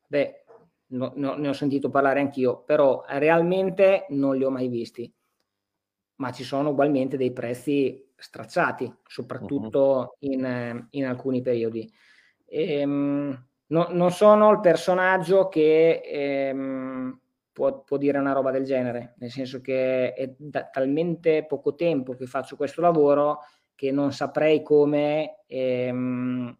[0.07, 0.45] beh,
[0.89, 5.13] no, no, ne ho sentito parlare anch'io, però realmente non li ho mai visti.
[6.17, 10.31] Ma ci sono ugualmente dei prezzi stracciati, soprattutto uh-huh.
[10.33, 11.91] in, in, alcuni periodi.
[12.47, 17.19] Ehm, no, non sono il personaggio che ehm,
[17.53, 22.15] può, può, dire una roba del genere, nel senso che è da talmente poco tempo
[22.15, 23.41] che faccio questo lavoro
[23.75, 26.57] che non saprei come ehm,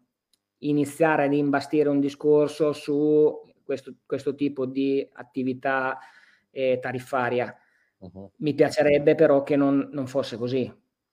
[0.59, 5.99] iniziare ad imbastire un discorso su questo, questo tipo di attività
[6.49, 7.55] eh, tariffaria.
[7.99, 8.31] Uh-huh.
[8.37, 10.71] Mi piacerebbe però che non, non, fosse così,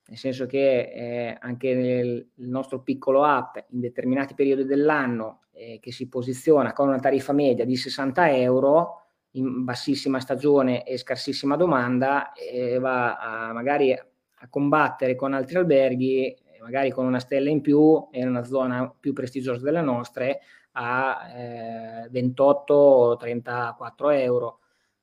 [0.08, 5.92] nel senso che eh, anche nel nostro piccolo app in determinati periodi dell'anno eh, che
[5.92, 9.02] si posiziona con una tariffa media di 60 euro
[9.32, 16.36] in bassissima stagione e scarsissima domanda eh, va a, magari a combattere con altri alberghi
[16.62, 20.40] magari con una stella in più in una zona più prestigiosa delle nostre
[20.72, 24.60] a eh, 28 o 34 euro.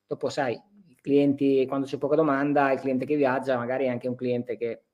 [0.08, 0.60] Dopo sai,
[1.01, 4.84] clienti, quando c'è poca domanda, il cliente che viaggia magari è anche un cliente che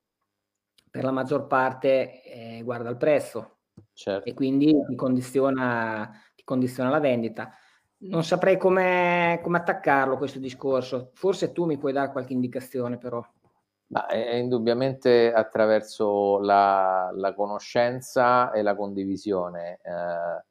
[0.92, 3.60] per la maggior parte eh, guarda il prezzo
[3.94, 4.30] certo.
[4.30, 7.50] e quindi ti condiziona, ti condiziona la vendita.
[8.04, 13.26] Non saprei come, attaccarlo questo discorso, forse tu mi puoi dare qualche indicazione però.
[13.88, 19.80] Ma è indubbiamente attraverso la, la conoscenza e la condivisione.
[19.84, 20.44] Eh,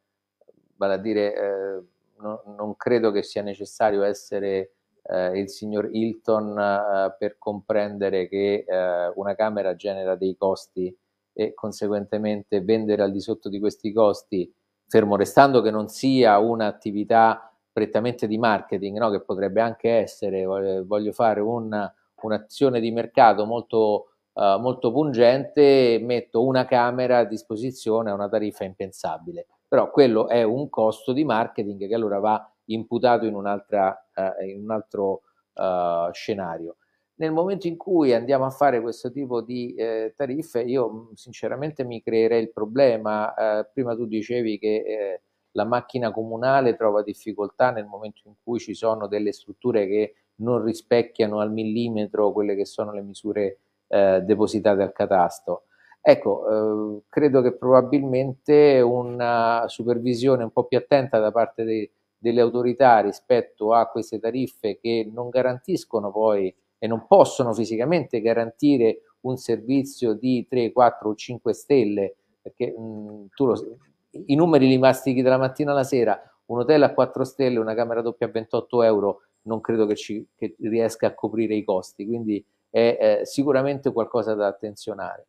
[0.76, 1.82] vale a dire, eh,
[2.18, 8.64] no, non credo che sia necessario essere eh, il signor Hilton eh, per comprendere che
[8.66, 10.94] eh, una camera genera dei costi
[11.32, 14.52] e conseguentemente vendere al di sotto di questi costi,
[14.86, 19.10] fermo restando che non sia un'attività prettamente di marketing, no?
[19.10, 21.90] che potrebbe anche essere, voglio fare un
[22.26, 28.64] un'azione di mercato molto, uh, molto pungente, metto una camera a disposizione a una tariffa
[28.64, 29.46] impensabile.
[29.66, 34.70] Però quello è un costo di marketing che allora va imputato in, uh, in un
[34.70, 35.22] altro
[35.54, 36.76] uh, scenario.
[37.20, 42.00] Nel momento in cui andiamo a fare questo tipo di eh, tariffe, io sinceramente mi
[42.00, 43.34] creerei il problema.
[43.34, 48.58] Eh, prima tu dicevi che eh, la macchina comunale trova difficoltà nel momento in cui
[48.58, 53.58] ci sono delle strutture che non rispecchiano al millimetro quelle che sono le misure
[53.88, 55.64] eh, depositate al catasto.
[56.00, 61.90] Ecco, eh, credo che probabilmente una supervisione un po' più attenta da parte dei,
[62.20, 69.00] delle autorità rispetto a queste tariffe che non garantiscono poi e non possono fisicamente garantire
[69.20, 73.78] un servizio di 3, 4 o 5 stelle, perché mh, lo,
[74.26, 78.02] i numeri li mastichi dalla mattina alla sera, un hotel a 4 stelle, una camera
[78.02, 82.44] doppia a 28 euro non credo che, ci, che riesca a coprire i costi, quindi
[82.68, 85.28] è eh, sicuramente qualcosa da attenzionare.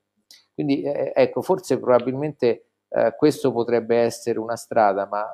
[0.53, 5.33] Quindi eh, ecco, forse probabilmente eh, questo potrebbe essere una strada, ma,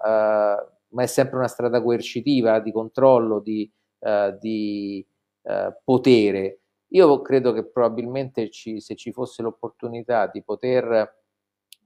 [0.62, 3.69] eh, ma, è sempre una strada coercitiva, di controllo, di,
[3.99, 5.05] eh, di
[5.43, 6.59] eh, potere.
[6.91, 11.15] Io credo che probabilmente ci, se ci fosse l'opportunità di poter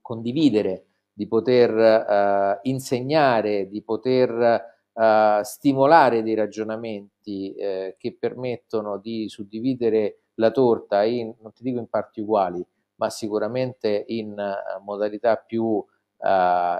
[0.01, 10.23] condividere, di poter insegnare, di poter uh, stimolare dei ragionamenti eh, che permettono di suddividere
[10.35, 14.35] la torta in, non ti dico in parti uguali, ma sicuramente in
[14.83, 15.85] modalità più uh,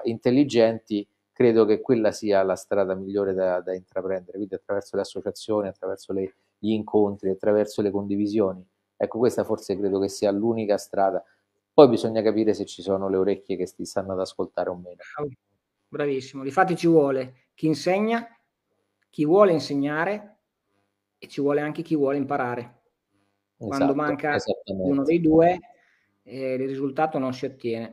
[0.04, 5.68] intelligenti, credo che quella sia la strada migliore da, da intraprendere, quindi attraverso le associazioni,
[5.68, 8.66] attraverso le, gli incontri, attraverso le condivisioni.
[8.96, 11.24] Ecco, questa forse credo che sia l'unica strada.
[11.74, 15.02] Poi bisogna capire se ci sono le orecchie che ti stanno ad ascoltare o meno.
[15.88, 18.26] Bravissimo, difatti ci vuole chi insegna,
[19.10, 20.38] chi vuole insegnare
[21.18, 22.80] e ci vuole anche chi vuole imparare.
[23.56, 25.60] Quando esatto, manca uno dei due,
[26.24, 27.92] eh, il risultato non si ottiene.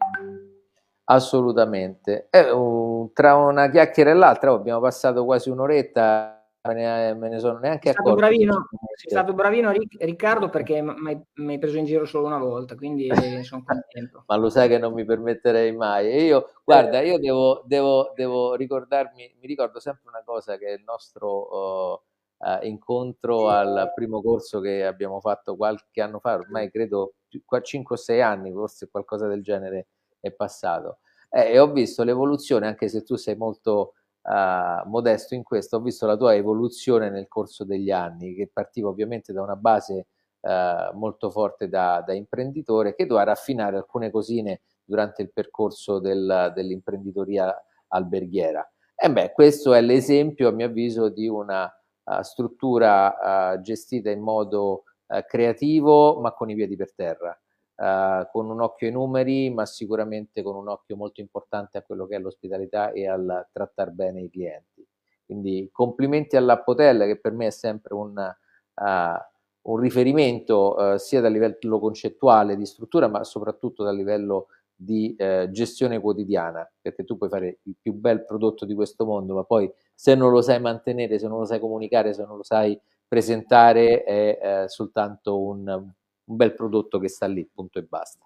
[1.10, 2.28] Assolutamente.
[2.30, 6.38] Eh, uh, tra una chiacchiera e l'altra abbiamo passato quasi un'oretta
[6.68, 8.10] me ne, me ne sono neanche accorto.
[8.10, 12.74] Stato bravino, sei stato bravino Riccardo perché mi hai preso in giro solo una volta,
[12.74, 13.08] quindi
[13.44, 14.24] sono contento.
[14.26, 16.10] Ma lo sai che non mi permetterei mai.
[16.10, 20.72] E io, guarda, io devo, devo, devo ricordarmi, mi ricordo sempre una cosa che è
[20.72, 21.92] il nostro...
[21.94, 22.00] Uh,
[22.40, 27.98] Uh, incontro al primo corso che abbiamo fatto qualche anno fa, ormai credo 5 o
[27.98, 29.88] 6 anni, forse qualcosa del genere
[30.20, 30.98] è passato.
[31.30, 35.80] Eh, e ho visto l'evoluzione, anche se tu sei molto uh, modesto in questo, ho
[35.80, 40.06] visto la tua evoluzione nel corso degli anni, che partiva ovviamente da una base
[40.40, 46.52] uh, molto forte da, da, imprenditore, che doveva raffinare alcune cosine durante il percorso del,
[46.54, 47.54] dell'imprenditoria
[47.88, 48.66] alberghiera.
[48.94, 51.64] E beh, questo è l'esempio, a mio avviso, di una
[52.04, 54.84] uh, struttura gestita in modo
[55.26, 57.38] creativo, ma con i piedi per terra.
[57.78, 62.08] Uh, con un occhio ai numeri, ma sicuramente con un occhio molto importante a quello
[62.08, 64.84] che è l'ospitalità e al trattare bene i clienti.
[65.24, 71.30] Quindi complimenti all'Appotel che per me è sempre un, uh, un riferimento uh, sia dal
[71.30, 75.14] livello concettuale di struttura, ma soprattutto dal livello di
[75.50, 79.72] gestione quotidiana, perché tu puoi fare il più bel prodotto di questo mondo, ma poi
[79.94, 82.76] se non lo sai mantenere, se non lo sai comunicare, se non lo sai
[83.06, 85.92] presentare, è soltanto un
[86.28, 88.24] un bel prodotto che sta lì, punto e basta.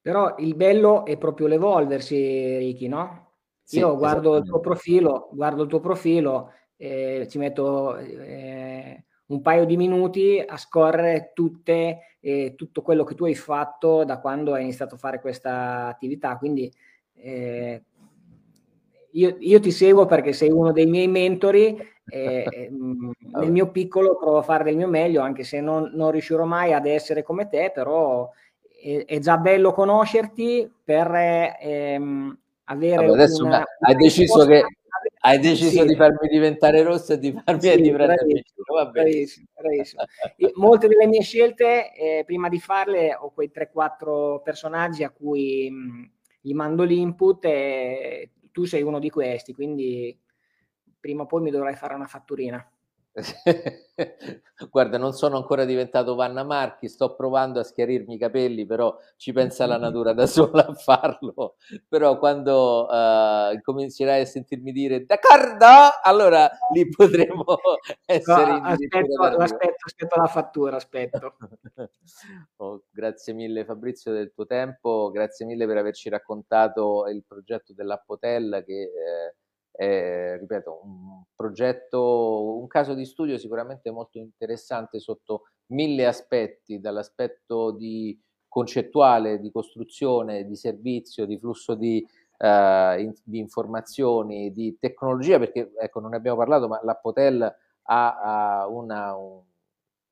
[0.00, 3.32] Però il bello è proprio l'evolversi, Ricky, no?
[3.62, 9.42] Sì, Io guardo il tuo profilo, guardo il tuo profilo, eh, ci metto eh, un
[9.42, 14.54] paio di minuti a scorrere tutte, eh, tutto quello che tu hai fatto da quando
[14.54, 16.38] hai iniziato a fare questa attività.
[16.38, 16.72] Quindi
[17.14, 17.82] eh,
[19.18, 21.76] io, io, ti seguo perché sei uno dei miei mentori.
[22.10, 26.44] Eh, nel mio piccolo provo a fare del mio meglio, anche se non, non riuscirò
[26.44, 28.30] mai ad essere come te, però
[28.82, 31.10] è, è già bello conoscerti per
[31.60, 34.64] ehm, avere Vabbè, adesso una, hai deciso che
[35.20, 35.86] hai deciso sì.
[35.86, 38.42] di farmi diventare rosso e di farmi sì, di prendere
[38.90, 40.02] bravissimo, bravissimo.
[40.54, 46.10] Molte delle mie scelte, eh, prima di farle, ho quei 3-4 personaggi a cui mh,
[46.40, 50.20] gli mando l'input e tu sei uno di questi, quindi
[50.98, 52.68] prima o poi mi dovrai fare una fatturina.
[54.70, 59.32] Guarda, non sono ancora diventato Vanna Marchi, sto provando a schiarirmi i capelli, però ci
[59.32, 61.56] pensa la natura da sola a farlo.
[61.88, 65.66] Però quando uh, comincerai a sentirmi dire d'accordo,
[66.02, 67.44] allora lì potremo
[68.06, 71.36] essere no, aspetto, aspetto, aspetto, la fattura, aspetto.
[72.56, 78.08] oh, grazie mille Fabrizio del tuo tempo, grazie mille per averci raccontato il progetto dell'App
[78.08, 78.82] Hotel che...
[78.82, 79.34] Eh,
[79.80, 87.70] eh, ripeto, un progetto, un caso di studio sicuramente molto interessante sotto mille aspetti, dall'aspetto
[87.70, 92.04] di concettuale, di costruzione, di servizio, di flusso di,
[92.38, 98.60] uh, in, di informazioni, di tecnologia, perché ecco, non ne abbiamo parlato, ma l'Appotel ha,
[98.60, 99.42] ha una, un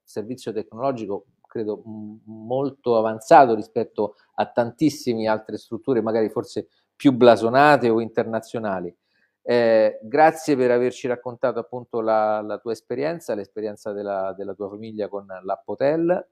[0.04, 1.82] servizio tecnologico credo
[2.26, 8.94] molto avanzato rispetto a tantissime altre strutture, magari forse più blasonate o internazionali.
[9.49, 15.07] Eh, grazie per averci raccontato appunto la, la tua esperienza, l'esperienza della, della, tua famiglia
[15.07, 16.28] con l'App Hotel.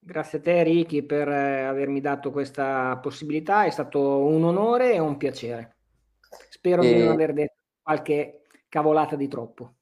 [0.00, 4.98] Grazie a te Ricky per eh, avermi dato questa possibilità, è stato un onore e
[4.98, 5.76] un piacere.
[6.48, 6.92] Spero e...
[6.92, 9.74] di non aver detto qualche cavolata di troppo.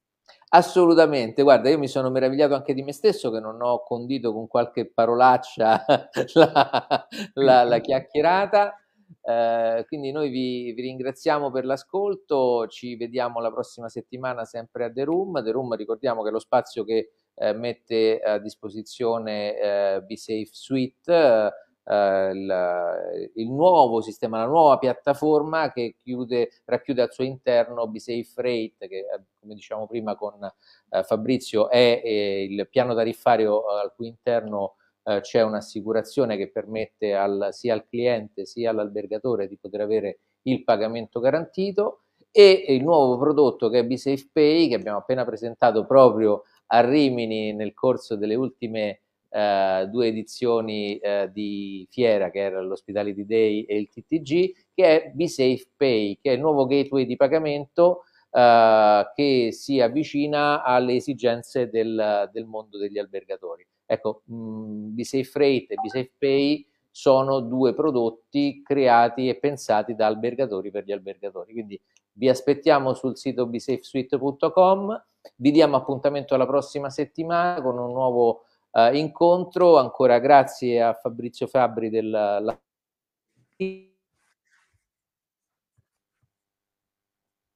[0.51, 4.47] Assolutamente, guarda, io mi sono meravigliato anche di me stesso che non ho condito con
[4.47, 5.87] qualche parolaccia
[6.35, 8.75] la, la, la chiacchierata.
[9.23, 14.93] Eh, quindi noi vi, vi, ringraziamo per l'ascolto, ci vediamo la prossima settimana sempre a
[14.93, 15.43] The Room.
[15.43, 20.49] The Room ricordiamo che è lo spazio che eh, mette a disposizione eh, Be Safe
[20.51, 21.53] Suite,
[21.85, 28.01] eh, il, il, nuovo sistema, la nuova piattaforma che chiude, racchiude al suo interno Be
[28.01, 33.93] Safe Rate, che eh, come diciamo prima con eh, Fabrizio è il piano tariffario al
[33.95, 34.77] cui interno
[35.07, 40.65] eh, c'è un'assicurazione che permette al, sia al cliente sia all'albergatore di poter avere il
[40.65, 46.43] pagamento garantito e il nuovo prodotto che è BeSafe Pay che abbiamo appena presentato proprio
[46.67, 53.25] a Rimini nel corso delle ultime eh, due edizioni eh, di fiera che era l'Hospitality
[53.25, 58.03] Day e il TTG che è BeSafe Pay che è il nuovo gateway di pagamento
[58.31, 63.67] eh, che si avvicina alle esigenze del, del mondo degli albergatori.
[63.87, 70.71] Ecco, mh, BSafe Freight e BSafe Pay sono due prodotti creati e pensati da albergatori
[70.71, 71.53] per gli albergatori.
[71.53, 71.81] Quindi
[72.13, 75.05] vi aspettiamo sul sito bsafesuite.com,
[75.37, 79.77] vi diamo appuntamento alla prossima settimana con un nuovo uh, incontro.
[79.77, 82.59] Ancora grazie a Fabrizio Fabri del...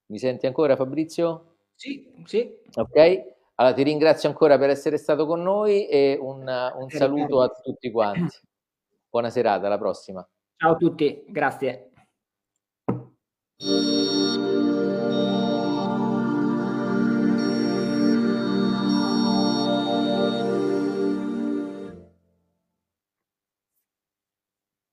[0.07, 1.57] Mi senti ancora Fabrizio?
[1.75, 2.59] Sì, sì.
[2.75, 3.39] Ok.
[3.61, 7.91] Allora, ti ringrazio ancora per essere stato con noi e un, un saluto a tutti
[7.91, 8.39] quanti.
[9.11, 10.27] Buona serata, alla prossima.
[10.57, 11.91] Ciao a tutti, grazie.